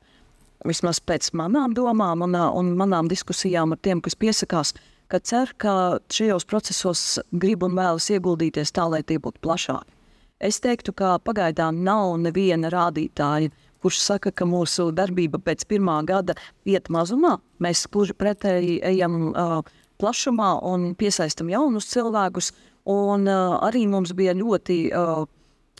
vismaz 0.67 1.01
pēc 1.01 1.31
manām 1.37 1.75
domām 1.77 2.25
un, 2.27 2.35
un 2.35 2.73
manām 2.79 3.09
diskusijām 3.11 3.73
ar 3.75 3.81
tiem, 3.83 4.03
kas 4.05 4.17
piesakās, 4.19 4.75
ka 5.11 5.21
cer, 5.21 5.55
ka 5.59 5.73
šajos 6.13 6.47
procesos 6.49 7.05
grib 7.33 7.65
un 7.67 7.75
vēlas 7.79 8.11
ieguldīties 8.13 8.73
tā, 8.77 8.87
lai 8.91 9.03
tie 9.03 9.19
būtu 9.19 9.43
plašāki. 9.45 9.97
Es 10.41 10.61
teiktu, 10.65 10.95
ka 10.97 11.19
pagaidām 11.21 11.83
nav 11.85 12.15
neviena 12.23 12.71
rādītāja, 12.73 13.51
kurš 13.81 13.99
saka, 14.01 14.33
ka 14.33 14.47
mūsu 14.49 14.89
darbība 14.97 15.41
pēc 15.43 15.67
pirmā 15.69 15.99
gada 16.09 16.37
iet 16.69 16.89
mazumā. 16.93 17.39
Mēs 17.61 17.87
gluži 17.93 18.17
pretēji 18.17 18.79
ejam 18.89 19.19
uh, 19.31 19.61
plašumā 20.01 20.55
un 20.65 20.95
piesaistam 20.97 21.53
jaunus 21.53 21.89
cilvēkus. 21.93 22.53
Un, 22.89 23.29
uh, 23.29 23.59
arī 23.67 23.85
mums 23.89 24.15
bija 24.17 24.33
ļoti 24.37 24.79
uh, 24.97 25.27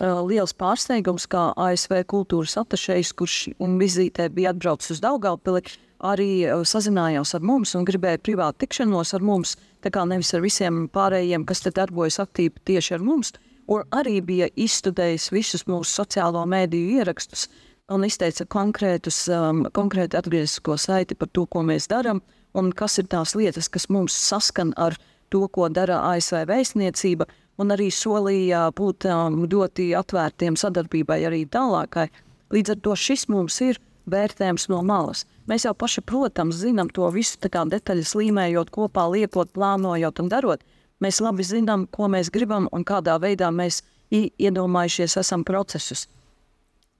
uh, 0.01 0.23
liels 0.27 0.55
pārsteigums, 0.57 1.29
kā 1.31 1.51
ASV 1.57 2.03
kultūras 2.11 2.57
atašejs, 2.61 3.13
kurš 3.17 3.37
vizītē 3.61 4.31
bija 4.35 4.55
atbraucis 4.55 4.97
uz 4.97 5.05
Daugaupili, 5.05 5.63
arī 6.01 6.31
uh, 6.47 6.65
sazinājās 6.65 7.35
ar 7.37 7.45
mums 7.45 7.77
un 7.77 7.87
gribēja 7.89 8.23
privātu 8.25 8.65
tikšanos 8.65 9.15
ar 9.17 9.25
mums, 9.25 9.57
tā 9.85 9.93
kā 9.95 10.05
nevis 10.09 10.33
ar 10.35 10.45
visiem 10.45 10.87
pārējiem, 10.93 11.47
kas 11.49 11.65
te 11.65 11.75
darbojas 11.77 12.21
aktīvi 12.25 12.65
tieši 12.73 12.97
ar 12.99 13.07
mums, 13.07 13.35
un 13.71 13.85
arī 13.95 14.19
bija 14.25 14.51
izstudējis 14.59 15.31
visus 15.33 15.67
mūsu 15.71 16.01
sociālo 16.01 16.43
mēdīju 16.49 17.01
ierakstus 17.01 17.47
un 17.91 18.07
izteica 18.07 18.47
konkrētus, 18.51 19.25
um, 19.35 19.65
konkrētu 19.75 20.19
atgriezisko 20.19 20.77
saiti 20.79 21.17
par 21.19 21.31
to, 21.35 21.47
ko 21.51 21.63
mēs 21.67 21.89
darām, 21.91 22.23
un 22.55 22.71
kas 22.77 22.99
ir 23.03 23.09
tās 23.11 23.35
lietas, 23.39 23.69
kas 23.69 23.89
mums 23.91 24.15
saskan 24.15 24.73
ar 24.79 24.97
to, 25.31 25.47
ko 25.49 25.69
dara 25.71 26.01
ASV 26.11 26.45
vēstniecība, 26.51 27.27
un 27.61 27.75
arī 27.75 27.91
solīja 27.93 28.69
būt 28.77 29.07
um, 29.11 29.45
ļoti 29.51 29.91
atvērtiem 29.99 30.57
sadarbībai 30.61 31.21
arī 31.29 31.45
tālākai. 31.47 32.09
Līdz 32.55 32.75
ar 32.75 32.83
to 32.85 32.97
šis 32.97 33.29
mums 33.31 33.61
ir 33.65 33.79
vērtējums 34.11 34.69
no 34.73 34.81
malas. 34.87 35.25
Mēs 35.51 35.67
jau 35.67 35.75
paši, 35.77 36.03
protams, 36.07 36.61
zinām 36.63 36.91
to 36.95 37.09
visu 37.15 37.39
detaļas 37.43 38.15
līmējot, 38.19 38.73
kopā 38.75 39.07
liekot, 39.13 39.53
plānojot 39.53 40.23
un 40.23 40.31
darot. 40.33 40.65
Mēs 41.01 41.21
labi 41.21 41.45
zinām, 41.47 41.87
ko 41.87 42.09
mēs 42.09 42.31
gribam 42.31 42.69
un 42.73 42.85
kādā 42.85 43.19
veidā 43.21 43.51
mēs 43.51 43.83
iedomājušies 44.11 45.17
esam 45.21 45.45
procesus. 45.45 46.09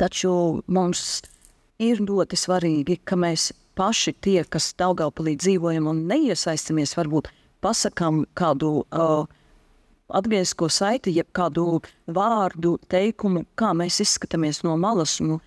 Taču 0.01 0.63
mums 0.67 1.23
ir 1.81 2.01
ļoti 2.01 2.37
svarīgi, 2.37 3.01
ka 3.05 3.17
mēs 3.17 3.51
paši 3.77 4.15
tie, 4.21 4.45
kas 4.45 4.73
Daugaupilī 4.79 5.37
dzīvojam 5.41 5.89
un 5.91 6.07
neiesaistamies, 6.09 6.95
varbūt 6.97 7.29
pasakām 7.65 8.25
kādu 8.35 8.81
uh, 8.85 9.27
atgriezko 10.17 10.69
saiti, 10.73 11.15
jeb 11.17 11.31
kādu 11.37 11.81
vārdu, 12.11 12.77
teikumu, 12.91 13.45
kā 13.59 13.73
mēs 13.77 14.01
izskatāmies 14.05 14.63
no 14.67 14.77
malas. 14.81 15.19
Nu, 15.25 15.41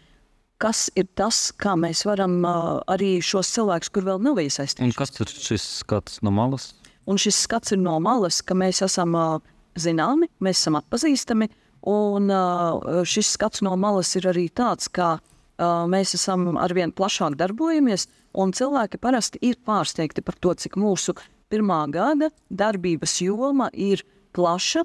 kas 0.64 0.88
ir 1.00 1.10
tas, 1.18 1.50
kā 1.60 1.76
mēs 1.80 2.06
varam 2.08 2.40
uh, 2.46 2.78
arī 2.92 3.18
šos 3.24 3.52
cilvēkus, 3.56 3.92
kur 3.94 4.08
vēl 4.08 4.24
nav 4.24 4.40
iesaistīti. 4.44 4.96
Kas 4.98 5.16
ir 5.20 5.32
šis 5.34 5.66
skats 5.82 6.22
no 6.24 6.32
malas? 6.36 6.72
Un 7.10 7.20
šis 7.20 7.42
skats 7.46 7.76
ir 7.76 7.82
no 7.84 7.98
malas, 8.04 8.40
ka 8.46 8.56
mēs 8.56 8.80
esam 8.86 9.18
uh, 9.20 9.42
zināmi, 9.80 10.30
mēs 10.44 10.62
esam 10.62 10.80
atpazīstami, 10.80 11.50
un 11.92 12.32
uh, 12.32 13.04
šis 13.08 13.34
skats 13.36 13.64
no 13.66 13.76
malas 13.80 14.14
ir 14.16 14.30
arī 14.32 14.48
tāds, 14.56 14.88
ka 14.88 15.18
uh, 15.18 15.84
mēs 15.92 16.16
esam 16.16 16.54
arvien 16.62 16.96
plašāk 16.96 17.36
darbojamies, 17.40 18.08
un 18.40 18.56
cilvēki 18.56 19.02
parasti 19.04 19.42
ir 19.44 19.60
pārsteigti 19.66 20.24
par 20.26 20.40
to, 20.40 20.56
cik 20.56 20.80
mūsu 20.80 21.18
pirmā 21.52 21.84
gada 21.94 22.32
darbības 22.50 23.20
joma 23.22 23.70
ir 23.74 24.02
plaša, 24.36 24.84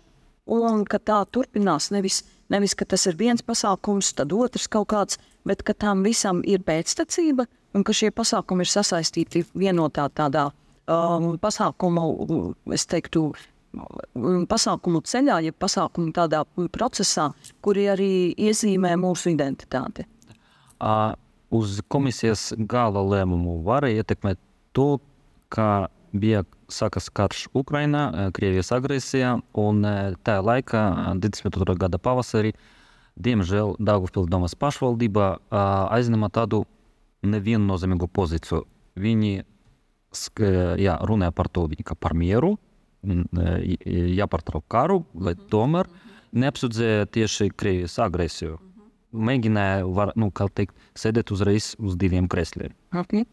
un 0.48 0.84
ka 0.88 0.98
tā 0.98 1.18
turpinās 1.32 1.90
nevis, 1.94 2.22
nevis 2.52 2.74
ka 2.78 2.86
tas 2.88 3.06
ir 3.10 3.18
viens 3.20 3.44
pasākums, 3.44 4.14
tad 4.16 4.32
otrs 4.32 4.68
kaut 4.72 4.88
kāds, 4.92 5.20
bet 5.48 5.62
ka 5.66 5.74
tam 5.74 6.04
visam 6.06 6.40
ir 6.44 6.64
pēctecība 6.64 7.46
un 7.74 7.84
ka 7.84 7.94
šie 7.96 8.10
pasākumi 8.14 8.64
ir 8.64 8.72
sasaistīti 8.72 9.44
vienotā 9.54 10.08
tādā 10.08 10.48
um, 10.88 11.34
pasākumu, 11.40 12.08
es 12.74 12.86
teiktu, 12.88 13.28
pasākumu 14.48 15.02
ceļā, 15.04 15.40
ja 15.44 15.52
pasākumu 15.52 16.12
tādā 16.16 16.42
procesā, 16.72 17.28
kuri 17.64 17.88
arī 17.92 18.12
iezīmē 18.32 18.94
mūsu 19.00 19.34
identitāti. 19.34 20.06
Uh, 20.78 21.12
uz 21.50 21.80
komisijas 21.90 22.52
gala 22.70 23.02
lēmumu 23.04 23.60
var 23.66 23.86
ietekmēt 23.88 24.40
to, 24.76 24.98
ka 25.52 25.88
bija 26.12 26.44
sākas 26.72 27.08
karš 27.10 27.46
Ukrainā, 27.56 28.30
Krievijas 28.36 28.72
agresijā, 28.76 29.36
un 29.58 29.82
tajā 30.24 30.42
laikā, 30.44 30.82
22. 31.20 31.76
gada 31.80 32.00
pavasarī, 32.00 32.54
diemžēl 33.18 33.76
Dārgopils 33.82 34.28
domas 34.30 34.54
pašvaldība 34.58 35.38
aizņēma 35.50 36.30
tādu 36.34 36.64
neviennozīmīgu 37.26 38.08
pozīciju. 38.14 38.64
Viņi 38.98 39.32
jā, 40.80 40.94
runāja 41.08 41.34
par 41.34 41.50
to, 41.52 41.66
ka 41.84 41.94
par 41.98 42.14
mieru, 42.14 42.56
jāpārtrauc 43.04 44.64
karu, 44.68 45.02
lai 45.14 45.34
tomēr 45.50 45.90
neapsūdzēja 46.32 47.08
tieši 47.14 47.50
Krievijas 47.56 47.98
agresiju. 48.02 48.58
Mēģināja, 49.08 49.86
var, 49.88 50.12
nu, 50.20 50.28
kā 50.30 50.44
teikt, 50.52 50.74
sēdēt 50.98 51.30
uzreiz 51.32 51.72
uz 51.80 51.94
diviem 51.96 52.26
kresliem. 52.28 52.74
Okay. 52.92 53.24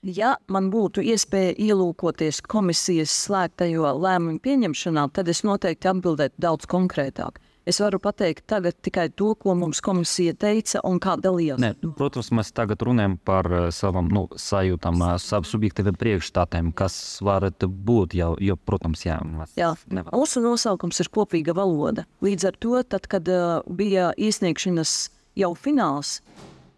Ja 0.00 0.38
man 0.48 0.70
būtu 0.72 1.02
iespēja 1.04 1.52
ielūkoties 1.60 2.40
komisijas 2.48 3.12
slēgtajo 3.26 3.90
lēmumu 4.00 4.40
pieņemšanā, 4.40 5.10
tad 5.12 5.28
es 5.28 5.42
noteikti 5.44 5.90
atbildētu 5.90 6.40
daudz 6.40 6.68
konkrētāk. 6.70 7.36
Es 7.68 7.76
varu 7.82 7.98
pateikt 8.00 8.46
tagad 8.48 8.78
tikai 8.80 9.10
to, 9.12 9.34
ko 9.36 9.52
mums 9.54 9.82
komisija 9.84 10.32
teica 10.40 10.80
un 10.88 10.96
kā 11.04 11.18
dalījās. 11.20 11.60
Ne, 11.60 11.74
protams, 11.98 12.30
mēs 12.32 12.48
tagad 12.56 12.80
runājam 12.86 13.18
par 13.28 13.46
uh, 13.52 13.66
savam 13.68 14.08
nu, 14.08 14.24
sajūtām, 14.32 15.02
uh, 15.04 15.18
savu 15.20 15.44
subjektīviem 15.50 15.98
priekšstatiem, 16.00 16.72
kas 16.72 16.96
varētu 17.20 17.68
būt 17.68 18.16
jau, 18.16 18.32
jo, 18.40 18.56
protams, 18.56 19.04
jā. 19.04 19.18
jā. 19.60 19.74
Mūsu 20.08 20.40
nosaukums 20.40 21.04
ir 21.04 21.12
kopīga 21.12 21.52
valoda. 21.60 22.06
Līdz 22.24 22.48
ar 22.48 22.56
to, 22.56 22.78
tad, 22.88 23.04
kad 23.12 23.28
uh, 23.28 23.60
bija 23.68 24.14
iesniegšanas 24.16 24.96
jau 25.38 25.52
fināls, 25.60 26.22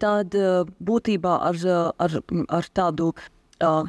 tad 0.03 0.35
uh, 0.37 0.67
būtībā 0.83 1.39
ar, 1.49 1.59
ar, 2.03 2.17
ar 2.59 2.69
tādu 2.75 3.13
uh, 3.15 3.87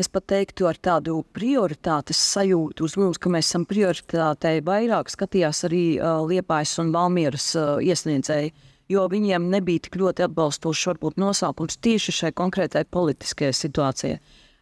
es 0.00 0.08
pat 0.08 0.26
teiktu, 0.32 0.64
ar 0.70 0.80
tādu 0.80 1.20
prioritātes 1.36 2.18
sajūtu 2.32 2.88
uz 2.88 2.96
mums, 2.96 3.20
ka 3.20 3.32
mēs 3.32 3.50
esam 3.52 3.66
prioritātei 3.68 4.62
vairāk 4.64 5.12
skatījās 5.12 5.66
arī 5.68 5.84
Liepājas 6.00 6.78
un 6.80 6.92
Valmieras 6.96 7.52
iesniedzēji. 7.84 8.54
jo 8.90 9.06
viņiem 9.10 9.50
nebija 9.52 9.84
tik 9.86 9.98
ļoti 10.00 10.24
atbalstošs 10.26 10.88
varbūt 10.90 11.20
nosaukums 11.20 11.78
tieši 11.84 12.14
šai 12.16 12.30
konkrētai 12.36 12.84
politiskajai 12.90 13.54
situācijai. 13.54 14.18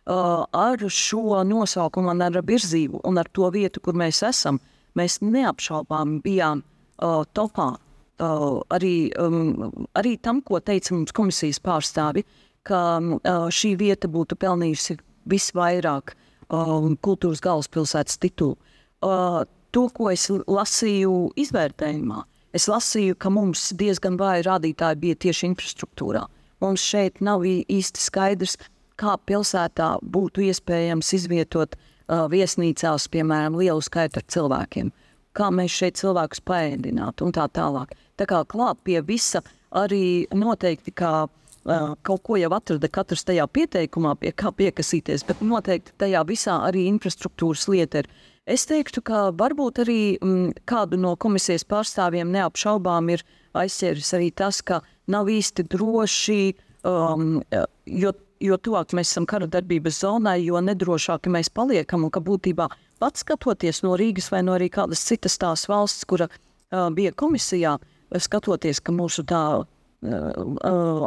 Ar 0.09 0.85
šo 0.88 1.42
nosaukumu, 1.44 2.12
ar 2.12 2.40
virzību 2.44 3.03
un 3.09 3.21
ar 3.21 3.29
to 3.33 3.49
vietu, 3.53 3.81
kur 3.85 3.97
mēs 3.97 4.23
esam, 4.25 4.61
mēs 4.97 5.21
neapšaubām 5.21 6.18
bijām 6.25 6.62
uh, 6.64 7.25
topā. 7.37 7.75
Uh, 8.18 8.59
arī, 8.74 9.12
um, 9.14 9.70
arī 9.94 10.16
tam, 10.18 10.40
ko 10.42 10.59
teica 10.59 10.90
mums 10.96 11.14
komisijas 11.14 11.61
pārstāvi, 11.62 12.24
ka 12.66 12.81
uh, 12.98 13.46
šī 13.54 13.76
vieta 13.78 14.11
būtu 14.11 14.35
pelnījusi 14.35 14.96
visvairāk 15.31 16.14
uh, 16.14 16.88
kultūras 17.04 17.42
galvaspilsētas 17.44 18.18
titulu. 18.18 18.57
Uh, 18.98 19.44
to, 19.70 19.87
ko 19.94 20.11
es 20.11 20.26
lasīju 20.31 21.14
izvērtējumā, 21.38 22.24
es 22.59 22.66
lasīju, 22.66 23.14
ka 23.22 23.31
mums 23.31 23.68
diezgan 23.78 24.18
vāji 24.18 24.48
rādītāji 24.48 25.02
bija 25.04 25.20
tieši 25.28 25.52
infrastruktūrā. 25.52 26.24
Mums 26.64 26.83
šeit 26.83 27.22
nav 27.22 27.44
īsti 27.46 28.02
skaidrs, 28.02 28.59
kā 28.98 29.14
pilsētā 29.31 29.92
būtu 30.02 30.42
iespējams 30.48 31.12
izvietot 31.20 31.76
uh, 31.78 32.26
viesnīcās, 32.33 33.07
piemēram, 33.14 33.59
lielu 33.61 33.85
skaitu 33.85 34.24
cilvēkiem. 34.26 34.90
Kā 35.38 35.51
mēs 35.55 35.74
šeit 35.74 36.01
cilvēkus 36.01 36.42
paēdinātu 36.48 37.29
un 37.29 37.35
tā 37.37 37.46
tālāk. 37.55 37.94
Tā 38.18 38.27
kā 38.27 38.42
klāt 38.51 38.81
pie 38.83 38.98
visa 39.07 39.44
arī 39.79 40.27
noteikti 40.35 40.90
kā 40.96 41.12
uh, 41.29 41.92
kaut 42.03 42.24
ko 42.27 42.38
jau 42.40 42.51
atrada 42.57 42.90
katrs 42.90 43.22
tajā 43.29 43.46
pieteikumā, 43.46 44.16
pie 44.18 44.33
kā 44.35 44.51
piekasīties, 44.51 45.27
bet 45.29 45.44
noteikti 45.44 45.94
tajā 46.03 46.24
visā 46.27 46.59
arī 46.66 46.88
infrastruktūras 46.90 47.68
lieta 47.70 48.03
ir 48.03 48.11
Es 48.48 48.64
teiktu, 48.64 49.03
ka 49.05 49.27
varbūt 49.37 49.83
arī 49.83 50.03
m, 50.16 50.29
mm, 50.29 50.62
kādu 50.68 50.96
no 50.96 51.12
komisijas 51.20 51.66
pārstāvjiem 51.68 52.31
neapšaubām 52.33 53.11
ir 53.12 53.24
aizķēris 53.53 54.12
arī 54.16 54.31
tas, 54.33 54.62
ka 54.64 54.81
nav 55.12 55.29
īsti 55.29 55.66
droši, 55.68 56.55
um, 56.88 57.42
jo, 57.85 58.14
jo 58.40 58.59
tuvāk 58.59 58.94
mēs 58.96 59.12
esam 59.12 59.27
kara 59.29 59.48
darbības 59.51 60.03
zonai, 60.03 60.40
jo 60.44 60.61
nedrošāki 60.62 61.33
mēs 61.33 61.51
paliekam. 61.55 62.05
Un 62.07 62.12
ka 62.14 62.20
būtībā 62.24 62.68
pats 63.03 63.24
skatoties 63.24 63.83
no 63.87 63.96
Rīgas 63.98 64.31
vai 64.35 64.42
no 64.46 64.55
arī 64.59 64.70
kādas 64.72 65.03
citas 65.07 65.38
tās 65.38 65.66
valsts, 65.70 66.07
kura 66.09 66.29
uh, 66.31 66.88
bija 66.94 67.12
komisijā, 67.12 67.79
skatoties, 68.18 68.81
ka 68.81 68.94
mūsu 68.94 69.27
tā 69.29 69.42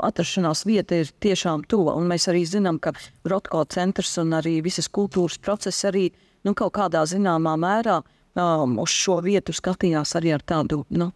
atrašanās 0.04 0.66
vieta 0.66 0.96
ir 1.00 1.12
tiešām 1.24 1.64
tuva. 1.64 1.96
Mēs 2.04 2.28
arī 2.28 2.44
zinām, 2.46 2.80
ka 2.80 2.92
Rotko 3.24 3.64
centrs 3.66 4.18
un 4.18 4.34
arī 4.34 4.62
visas 4.62 4.90
kultūras 4.90 5.40
procesi 5.40 5.88
arī 5.88 6.12
nu, 6.44 6.54
kaut 6.54 6.74
kādā 6.76 7.06
zināmā 7.08 7.56
mērā 7.56 8.02
um, 8.36 8.80
uz 8.80 8.90
šo 8.90 9.22
vietu 9.24 9.54
skatījās 9.54 10.16
arī 10.20 10.34
ar 10.36 10.42
tādu, 10.44 10.84
nu, 10.90 11.12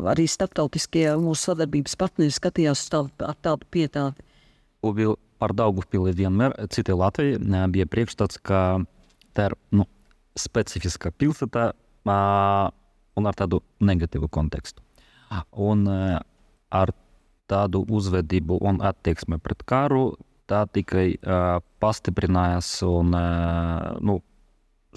arī 0.00 0.26
starptautiskie 0.26 1.10
mūsu 1.20 1.50
sadarbības 1.50 1.96
partneri 1.96 2.32
skatījās 2.32 2.88
tā, 2.88 3.04
ar 3.20 3.36
tādu 3.42 3.68
pietāti. 3.70 4.24
Par 5.40 5.54
Daugavpili 5.56 6.12
vienmēr 6.16 6.54
citi 6.72 6.92
Latvija 6.92 7.66
bija 7.72 7.88
priekšstats, 7.88 8.40
ka 8.44 8.82
tā 9.36 9.50
ir 9.50 9.56
nu, 9.72 9.86
specifiska 10.38 11.12
pilsēta 11.16 11.70
un 12.10 13.28
ar 13.28 13.36
tādu 13.36 13.62
negatīvu 13.80 14.28
kontekstu. 14.32 14.82
Un 15.52 15.86
ar 15.88 16.92
tādu 17.50 17.82
uzvedību 17.88 18.58
un 18.66 18.80
attieksmi 18.86 19.40
pret 19.42 19.64
karu 19.66 20.12
tā 20.50 20.64
tikai 20.70 21.14
pastiprinājās 21.82 22.70
un 22.86 23.14
nu, 24.06 24.16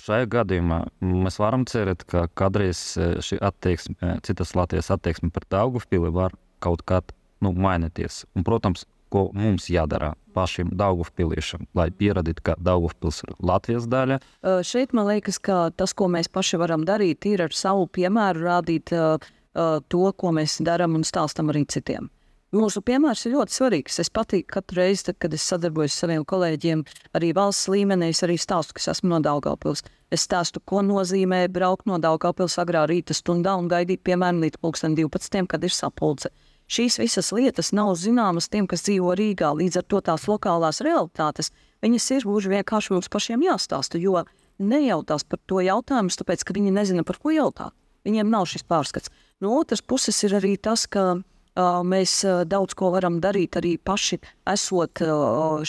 šajā 0.02 0.30
gadījumā 0.38 0.80
mēs 1.02 1.38
varam 1.42 1.68
cerēt, 1.70 2.06
ka 2.10 2.26
kādreiz 2.34 2.82
šī 2.98 3.40
attieksme, 3.42 4.18
citas 4.26 4.56
Latvijas 4.58 4.92
attieksme 4.94 5.30
pret 5.34 5.50
Daugavpili 5.54 6.10
var 6.14 6.34
kaut 6.64 6.86
kā 6.88 7.02
nu, 7.44 7.52
mainīties. 7.54 8.24
Un, 8.34 8.46
protams, 8.48 8.88
ko 9.14 9.28
mums 9.36 9.68
jādara 9.70 10.14
pašiem 10.34 10.72
Daugavpiliešiem, 10.80 11.68
lai 11.78 11.90
pierādītu, 11.94 12.44
ka 12.50 12.58
Daugavpils 12.60 13.24
ir 13.28 13.36
Latvijas 13.40 13.88
daļa. 13.92 14.20
Uh, 14.42 14.60
šeit 14.66 14.96
man 14.98 15.08
liekas, 15.12 15.40
ka 15.44 15.68
tas, 15.78 15.94
ko 15.94 16.10
mēs 16.12 16.32
paši 16.34 16.60
varam 16.62 16.86
darīt, 16.88 17.28
ir 17.30 17.46
ar 17.46 17.56
savu 17.56 17.88
piemēru 17.88 18.44
rādīt 18.48 18.94
uh, 18.98 19.16
uh, 19.54 19.80
to, 19.88 20.04
ko 20.18 20.34
mēs 20.36 20.60
darām 20.66 20.98
un 21.00 21.08
stāstam 21.08 21.54
arī 21.54 21.66
citiem. 21.70 22.10
Mūsu 22.54 22.84
piemērs 22.86 23.24
ir 23.26 23.34
ļoti 23.34 23.56
svarīgs. 23.56 23.96
Es 24.04 24.12
patīku 24.14 24.46
katru 24.54 24.78
reizi, 24.84 25.08
tad, 25.08 25.18
kad 25.24 25.34
es 25.34 25.46
sadarbojos 25.50 25.96
ar 25.96 26.04
saviem 26.04 26.26
kolēģiem, 26.30 26.84
arī 27.18 27.32
valsts 27.34 27.66
līmenī. 27.74 28.12
Es 28.14 28.22
arī 28.26 28.36
stāstu, 28.38 28.76
ka 28.78 28.92
esmu 28.92 29.10
no 29.10 29.20
Daugavpils. 29.26 29.82
Es 30.14 30.28
stāstu, 30.28 30.62
ko 30.62 30.84
nozīmē 30.86 31.48
braukt 31.50 31.90
no 31.90 31.98
Daugavpils 31.98 32.60
agrā 32.62 32.84
rīta 32.86 33.18
stundā 33.18 33.56
un 33.58 33.72
gaidīt, 33.72 34.04
piemēram, 34.06 34.44
līdz 34.46 34.62
12, 34.62 35.48
kad 35.50 35.66
ir 35.66 35.74
sapulce. 35.74 36.30
Šīs 36.74 36.96
visas 36.98 37.30
lietas 37.36 37.70
nav 37.76 37.92
zināmas 38.02 38.48
tiem, 38.50 38.66
kas 38.70 38.82
dzīvo 38.88 39.14
Rīgā. 39.20 39.52
Līdz 39.60 39.82
ar 39.82 39.86
to 39.92 40.00
tās 40.08 40.24
lokālās 40.26 40.82
realitātes 40.82 41.52
viņas 41.86 42.08
ir 42.16 42.26
gluži 42.26 42.54
vienkārši 42.56 42.96
mums 42.96 43.12
pašiem 43.14 43.44
jāstāsta, 43.46 44.02
jo 44.02 44.24
nejautās 44.58 45.28
par 45.28 45.42
to 45.46 45.62
jautājumu, 45.62 46.10
tāpēc, 46.18 46.46
ka 46.48 46.56
viņi 46.58 46.74
nezina, 46.74 47.06
par 47.06 47.20
ko 47.22 47.36
jautāt. 47.36 47.76
Viņiem 48.08 48.32
nav 48.32 48.48
šis 48.50 48.66
pārskats. 48.66 49.14
No 49.44 49.54
otras 49.60 49.84
puses 49.86 50.18
ir 50.26 50.34
arī 50.40 50.56
tas, 50.58 50.88
ka 50.90 51.22
Mēs 51.54 52.24
daudz 52.50 52.74
ko 52.74 52.90
varam 52.96 53.20
darīt 53.22 53.60
arī 53.60 53.76
paši, 53.78 54.18
esot 54.50 55.04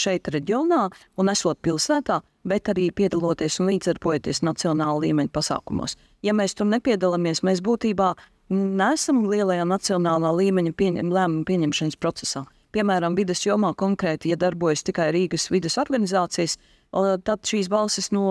šeit, 0.00 0.30
reģionā 0.32 0.86
un 1.20 1.28
esot 1.28 1.60
pilsētā, 1.60 2.22
bet 2.48 2.70
arī 2.72 2.88
piedaloties 2.88 3.58
un 3.60 3.68
līdzdarbojoties 3.68 4.40
nacionāla 4.48 5.02
līmeņa 5.04 5.32
pasākumos. 5.34 5.98
Ja 6.24 6.32
mēs 6.32 6.56
tur 6.56 6.70
nepiedalāmies, 6.72 7.42
mēs 7.44 7.60
būtībā 7.60 8.14
nesam 8.52 9.24
lielajā 9.30 9.64
nacionālā 9.68 10.32
līmeņa 10.36 10.74
pieņem, 10.76 11.12
lēmumu 11.14 11.44
pieņemšanas 11.48 12.00
procesā. 12.00 12.44
Piemēram, 12.74 13.14
vidas 13.14 13.44
jomā 13.46 13.70
konkrēti, 13.78 14.32
ja 14.32 14.36
darbojas 14.36 14.82
tikai 14.82 15.12
Rīgas 15.14 15.46
vidas 15.52 15.78
organizācijas, 15.78 16.56
tad 17.26 17.46
šīs 17.46 17.70
balsis 17.70 18.10
no 18.14 18.26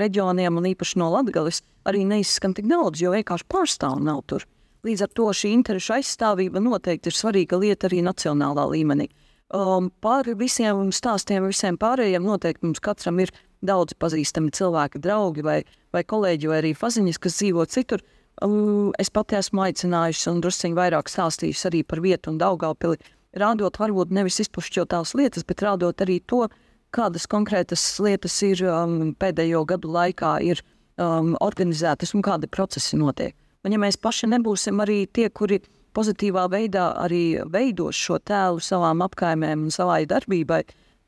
reģioniem 0.00 0.56
un 0.56 0.70
īpaši 0.72 0.98
no 1.00 1.10
Latgales 1.12 1.60
arī 1.88 2.04
neizskan 2.08 2.54
tik 2.56 2.68
daudz, 2.70 3.02
jo 3.02 3.12
vienkārši 3.12 3.48
pārstāvu 3.52 4.00
nav 4.04 4.22
tur. 4.28 4.46
Līdz 4.82 5.04
ar 5.04 5.12
to 5.14 5.28
šī 5.36 5.52
interešu 5.54 5.98
aizstāvība 5.98 6.60
noteikti 6.62 7.12
ir 7.12 7.16
svarīga 7.16 7.60
lieta 7.60 7.86
arī 7.86 8.00
nacionālā 8.02 8.64
līmenī. 8.72 9.06
Um, 9.52 9.90
par 10.00 10.26
visiem 10.40 10.88
stāstiem, 10.96 11.44
visiem 11.50 11.76
pārējiem 11.76 12.24
noteikti 12.24 12.64
mums 12.64 12.80
katram 12.80 13.20
ir 13.20 13.30
daudz 13.62 13.94
pazīstami 14.00 14.50
cilvēki, 14.56 15.00
draugi 15.04 15.44
vai, 15.44 15.58
vai 15.92 16.02
kolēģi, 16.08 16.48
vai 16.48 16.60
arī 16.62 16.72
paziņas, 16.78 17.20
kas 17.20 17.36
dzīvo 17.38 17.66
citur. 17.68 18.02
Um, 18.40 18.92
es 18.98 19.10
pati 19.12 19.36
esmu 19.36 19.66
aicinājusi 19.66 20.30
un 20.32 20.40
drusciņi 20.42 20.78
vairāk 20.78 21.10
stāstījusi 21.12 21.68
arī 21.68 21.82
par 21.84 22.00
vietu 22.00 22.32
un 22.32 22.38
Daugavpili, 22.40 22.96
rādot 23.36 23.76
varbūt 23.78 24.14
nevis 24.14 24.40
izpušķotās 24.46 25.14
lietas, 25.18 25.44
bet 25.44 25.62
rādot 25.62 26.00
arī 26.00 26.18
to, 26.26 26.46
kādas 26.92 27.28
konkrētas 27.28 27.84
lietas 28.04 28.38
ir 28.46 28.64
um, 28.68 29.12
pēdējo 29.20 29.66
gadu 29.68 29.92
laikā 29.92 30.32
ir 30.48 30.62
um, 30.96 31.36
organizētas 31.44 32.14
un 32.16 32.24
kādi 32.24 32.48
procesi 32.48 32.98
notiek. 33.00 33.36
Un 33.62 33.76
ja 33.76 33.78
mēs 33.78 34.00
paši 34.00 34.28
nebūsim 34.32 34.80
arī 34.82 35.04
tie, 35.06 35.28
kuri 35.30 35.60
pozitīvā 35.96 36.48
veidā 36.50 36.88
arī 36.98 37.42
veidos 37.52 37.98
šo 38.00 38.18
tēlu 38.18 38.64
savām 38.64 39.04
apkaimēm 39.04 39.68
un 39.68 39.74
savai 39.74 40.02
darbībai, 40.08 40.62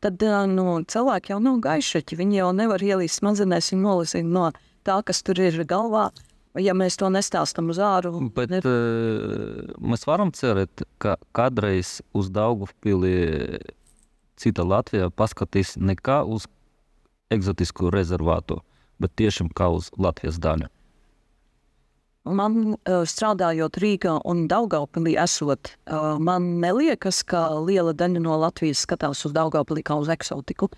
tad 0.04 0.22
nu, 0.52 0.76
cilvēki 0.84 1.32
jau 1.32 1.40
nav 1.42 1.58
gaišaķi. 1.64 2.20
Viņi 2.20 2.40
jau 2.42 2.52
nevar 2.52 2.84
ielīst 2.84 3.22
smadzenēs 3.22 3.72
un 3.74 3.84
nolasīt 3.88 4.28
no 4.28 4.50
tā, 4.84 5.00
kas 5.02 5.24
tur 5.24 5.40
ir 5.40 5.64
galvā. 5.68 6.10
Ja 6.62 6.70
mēs 6.78 6.94
to 7.00 7.08
nestāstām 7.10 7.72
uz 7.72 7.80
āru, 7.82 8.12
bet 8.34 8.52
ne... 8.52 8.60
uh, 8.62 9.72
mēs 9.82 10.06
varam 10.06 10.30
cerēt, 10.34 10.84
ka 11.02 11.16
kādreiz 11.34 11.98
uz 12.14 12.28
Daugavpili 12.30 13.58
cita 14.38 14.62
Latvija 14.62 15.10
paskatīs 15.10 15.74
ne 15.76 15.96
kā 15.98 16.22
uz 16.22 16.46
eksotisku 17.34 17.90
rezervātu, 17.90 18.60
bet 19.02 19.16
tiešām 19.18 19.50
kā 19.50 19.66
uz 19.74 19.90
Latvijas 19.98 20.38
daļu. 20.42 20.70
Man 22.24 22.54
uh, 22.72 23.02
strādājot 23.04 23.76
Rīgā 23.82 24.14
un 24.24 24.46
Daugaupilī 24.48 25.18
esot, 25.20 25.74
uh, 25.90 26.14
man 26.16 26.54
neliekas, 26.62 27.20
ka 27.28 27.50
liela 27.66 27.92
daļa 27.92 28.22
no 28.24 28.38
Latvijas 28.40 28.86
skatās 28.86 29.26
uz 29.28 29.34
Daugaupilī 29.36 29.82
kā 29.84 29.98
uz 30.00 30.08
eksotiku. 30.08 30.70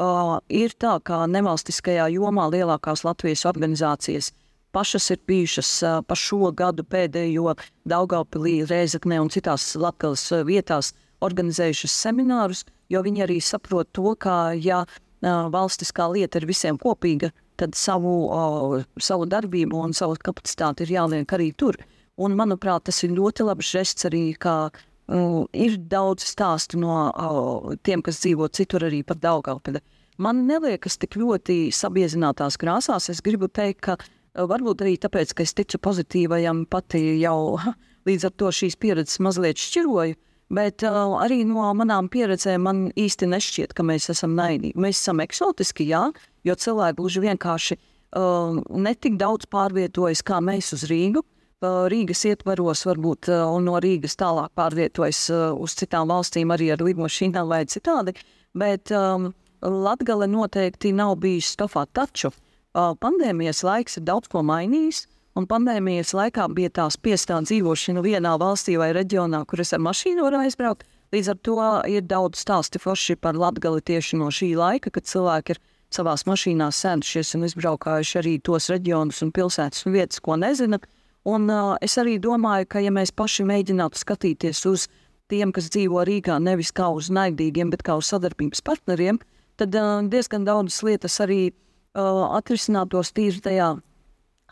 Uh, 0.00 0.38
ir 0.48 0.72
tā, 0.80 0.96
ka 1.04 1.26
nevalstiskajā 1.28 2.06
jomā 2.14 2.46
lielākās 2.54 3.04
Latvijas 3.04 3.44
organizācijas 3.50 4.32
pašas 4.74 5.06
ir 5.14 5.22
bijušas 5.28 5.70
pa 6.08 6.18
šo 6.18 6.50
gadu 6.56 6.84
pēdējo 6.84 7.54
Daugaupilī, 7.88 8.58
Rēzaknē 8.68 9.20
un 9.22 9.30
citās 9.32 9.70
Latgales 9.78 10.26
vietās 10.48 10.92
organizējušas 11.24 11.94
seminārus, 12.04 12.64
jo 12.92 13.00
viņi 13.06 13.24
arī 13.24 13.40
saprot 13.40 13.88
to, 13.96 14.12
ka 14.20 14.52
ja 14.58 14.84
valstiskā 15.24 16.08
lieta 16.12 16.40
ir 16.40 16.46
visiem 16.48 16.78
kopīga, 16.78 17.30
tad 17.56 17.74
savu, 17.78 18.14
o, 18.28 18.82
savu 19.00 19.26
darbību 19.30 19.78
un 19.86 19.94
savu 19.94 20.16
kapacitāti 20.20 20.84
ir 20.84 20.96
jāliek 20.98 21.32
arī 21.32 21.52
tur. 21.56 21.78
Un, 22.16 22.34
manuprāt, 22.38 22.84
tas 22.86 23.02
ir 23.02 23.14
ļoti 23.14 23.46
labs 23.46 23.70
žests 23.74 24.06
arī, 24.06 24.34
ka 24.38 24.70
uh, 24.70 25.44
ir 25.52 25.78
daudz 25.78 26.26
stāstu 26.28 26.78
no 26.78 27.10
uh, 27.10 27.74
tiem, 27.82 28.02
kas 28.02 28.20
dzīvo 28.22 28.48
citur 28.54 28.86
arī 28.86 29.02
par 29.06 29.18
Daugavpili. 29.22 29.82
Man 30.22 30.44
neliekas 30.46 30.94
tik 31.02 31.16
ļoti 31.18 31.72
sabiezinātās 31.74 32.58
krāsās. 32.60 33.08
Es 33.10 33.22
gribu 33.24 33.48
teikt, 33.50 33.80
ka 33.82 33.96
varbūt 34.34 34.84
arī 34.84 34.98
tāpēc, 35.00 35.34
ka 35.34 35.46
es 35.46 35.54
ticu 35.54 35.78
pozitīvajam 35.82 36.64
pati 36.70 37.02
jau 37.22 37.58
Līdz 38.04 38.28
ar 38.28 38.32
to 38.36 38.50
šīs 38.52 38.76
pieredzes 38.80 39.20
mazliet 39.24 39.60
šķiroju. 39.60 40.16
Bet 40.54 40.84
uh, 40.84 41.16
arī 41.24 41.40
no 41.48 41.70
manām 41.76 42.10
pieredzēm 42.12 42.66
man 42.66 42.80
īsti 43.00 43.30
nešķiet, 43.32 43.72
ka 43.74 43.86
mēs 43.86 44.10
esam 44.12 44.34
naidīgi. 44.36 44.76
Mēs 44.76 45.00
esam 45.00 45.22
eksotiski, 45.24 45.86
jā, 45.88 46.02
jo 46.44 46.56
cilvēki 46.64 46.98
gluži 46.98 47.22
vienkārši 47.24 47.78
uh, 47.78 48.60
netik 48.76 49.16
daudz 49.20 49.48
pārvietojas 49.50 50.20
kā 50.26 50.42
mēs 50.44 50.74
uz 50.76 50.84
Rīgu. 50.90 51.24
Uh, 51.64 51.86
Rīgas 51.88 52.26
ietvaros 52.28 52.84
varbūt 52.84 53.32
uh, 53.32 53.56
no 53.64 53.80
Rīgas 53.80 54.20
tālāk 54.20 54.52
pārvietojas 54.60 55.24
uh, 55.32 55.46
uz 55.56 55.78
citām 55.80 56.12
valstīm 56.12 56.52
arī 56.52 56.74
ar 56.76 56.84
lidmašīnām 56.84 57.48
vai 57.48 57.64
citādi. 57.64 58.12
Bet 58.54 58.92
um, 58.92 59.30
Latgale 59.64 60.28
noteikti 60.28 60.92
nav 60.92 61.16
bijis 61.24 61.54
stofā. 61.56 61.88
Taču 61.88 62.34
pandēmijas 62.74 63.62
laiks 63.64 63.98
ir 63.98 64.06
daudz 64.08 64.28
ko 64.30 64.42
mainījis. 64.42 65.06
Un 65.34 65.48
pandēmijas 65.50 66.12
laikā 66.14 66.46
bija 66.54 66.70
tā 66.70 66.84
spiestā 66.94 67.40
dzīvošana 67.42 68.02
vienā 68.04 68.36
valstī 68.38 68.76
vai 68.78 68.92
reģionā, 68.94 69.40
kur 69.50 69.62
es 69.64 69.72
ar 69.74 69.82
mašīnu 69.82 70.22
varu 70.22 70.44
aizbraukt. 70.44 70.84
Līdz 71.14 71.30
ar 71.30 71.38
to 71.46 71.56
ir 71.90 72.04
daudz 72.06 72.42
stāstu 72.42 72.78
forši 72.82 73.16
par 73.18 73.34
latgali 73.38 73.82
tieši 73.82 74.18
no 74.18 74.30
šī 74.30 74.52
laika, 74.58 74.92
kad 74.94 75.06
cilvēki 75.10 75.54
ir 75.54 75.60
savās 75.94 76.22
mašīnās 76.26 76.78
sēdušies 76.82 77.34
un 77.34 77.48
izbraukājuši 77.48 78.20
arī 78.22 78.36
tos 78.46 78.70
reģionus 78.70 79.22
un 79.26 79.32
pilsētas 79.34 79.86
un 79.86 79.94
vietas, 79.94 80.22
ko 80.22 80.38
nezina. 80.38 80.78
Un 81.26 81.50
uh, 81.50 81.74
es 81.82 81.98
arī 81.98 82.18
domāju, 82.22 82.68
ka 82.70 82.82
ja 82.84 82.94
mēs 82.94 83.14
paši 83.14 83.46
mēģinātu 83.48 83.98
skatīties 83.98 84.62
uz 84.70 84.86
tiem, 85.30 85.50
kas 85.54 85.70
dzīvo 85.74 86.02
Rīgā, 86.06 86.38
nevis 86.42 86.70
kā 86.74 86.90
uz 86.94 87.10
naidīgiem, 87.10 87.70
bet 87.74 87.82
kā 87.86 87.98
uz 87.98 88.10
sadarbības 88.12 88.62
partneriem, 88.66 89.18
tad 89.58 89.74
uh, 89.74 89.98
diezgan 90.10 90.46
daudzas 90.46 90.82
lietas 90.86 91.18
arī 91.24 91.48
uh, 91.48 91.63
atrisinātos 91.94 93.12
tīri 93.14 93.40
tajā 93.42 93.74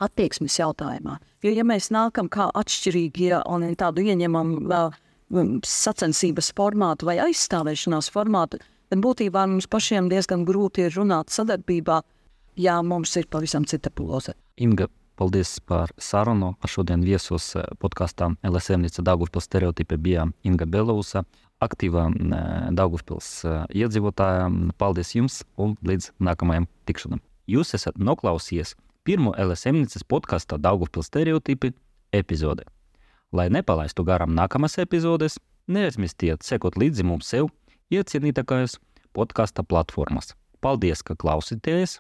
attieksmes 0.03 0.59
jautājumā. 0.59 1.19
Jo, 1.43 1.51
ja 1.51 1.65
mēs 1.67 1.91
nākam 1.95 2.31
kā 2.33 2.49
atšķirīgie 2.55 3.43
un 3.51 3.67
tādu 3.79 4.05
ieņemam 4.07 4.55
uh, 4.63 4.95
sacensības 5.67 6.53
formātu 6.57 7.09
vai 7.09 7.19
aizstāvēšanās 7.23 8.11
formātu, 8.13 8.61
tad 8.93 9.05
būtībā 9.05 9.47
mums 9.49 9.69
pašiem 9.71 10.11
diezgan 10.13 10.47
grūti 10.49 10.87
ir 10.87 10.97
runāt 10.97 11.33
sadarbībā, 11.33 12.03
ja 12.61 12.81
mums 12.83 13.17
ir 13.17 13.29
pavisam 13.31 13.65
cita 13.69 13.91
ploza. 13.91 14.35
Inga, 14.61 14.89
paldies 15.17 15.59
par 15.67 15.93
sarunu. 15.99 16.55
Šodien 16.69 17.05
viesos 17.07 17.53
podkāstā 17.81 18.33
LSMNICA 18.45 19.05
Daugavpils 19.07 19.49
stereotipi 19.49 19.97
bija 19.97 20.29
Inga 20.45 20.69
Belousa, 20.69 21.25
aktīvā 21.63 22.09
Daugavpils 22.77 23.35
iedzīvotāja. 23.73 24.49
Paldies 24.79 25.15
jums 25.17 25.43
un 25.57 25.77
līdz 25.87 26.13
nākamajam 26.21 26.69
tikšanam. 26.89 27.23
Jūs 27.53 27.75
esat 27.77 27.99
noklausījies 28.01 28.73
pirmo 29.05 29.35
LSMNICas 29.37 30.07
podkāstu 30.09 30.57
Daugavpils 30.63 31.11
stereotipi 31.11 31.73
epizode. 32.15 32.65
Lai 33.33 33.49
nepalaistu 33.53 34.05
garām 34.09 34.33
nākamās 34.37 34.79
epizodes, 34.81 35.37
neaizmirstiet 35.69 36.47
sekot 36.47 36.79
līdzi 36.81 37.05
mums 37.05 37.29
sev 37.29 37.51
iecienītākajās 37.93 38.79
podkāstu 39.13 39.67
platformās. 39.69 40.33
Paldies, 40.65 41.05
ka 41.05 41.19
klausīties 41.19 41.99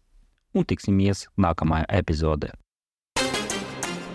un 0.56 0.64
tiksimies 0.64 1.26
nākamajā 1.36 1.88
epizodē. 2.00 2.52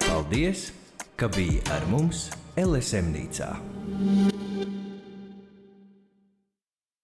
Paldies, 0.07 0.71
ka 1.19 1.29
biji 1.38 1.61
ar 1.75 1.85
mums 1.91 2.29
LSM 2.57 3.13
Nīcā. 3.13 3.51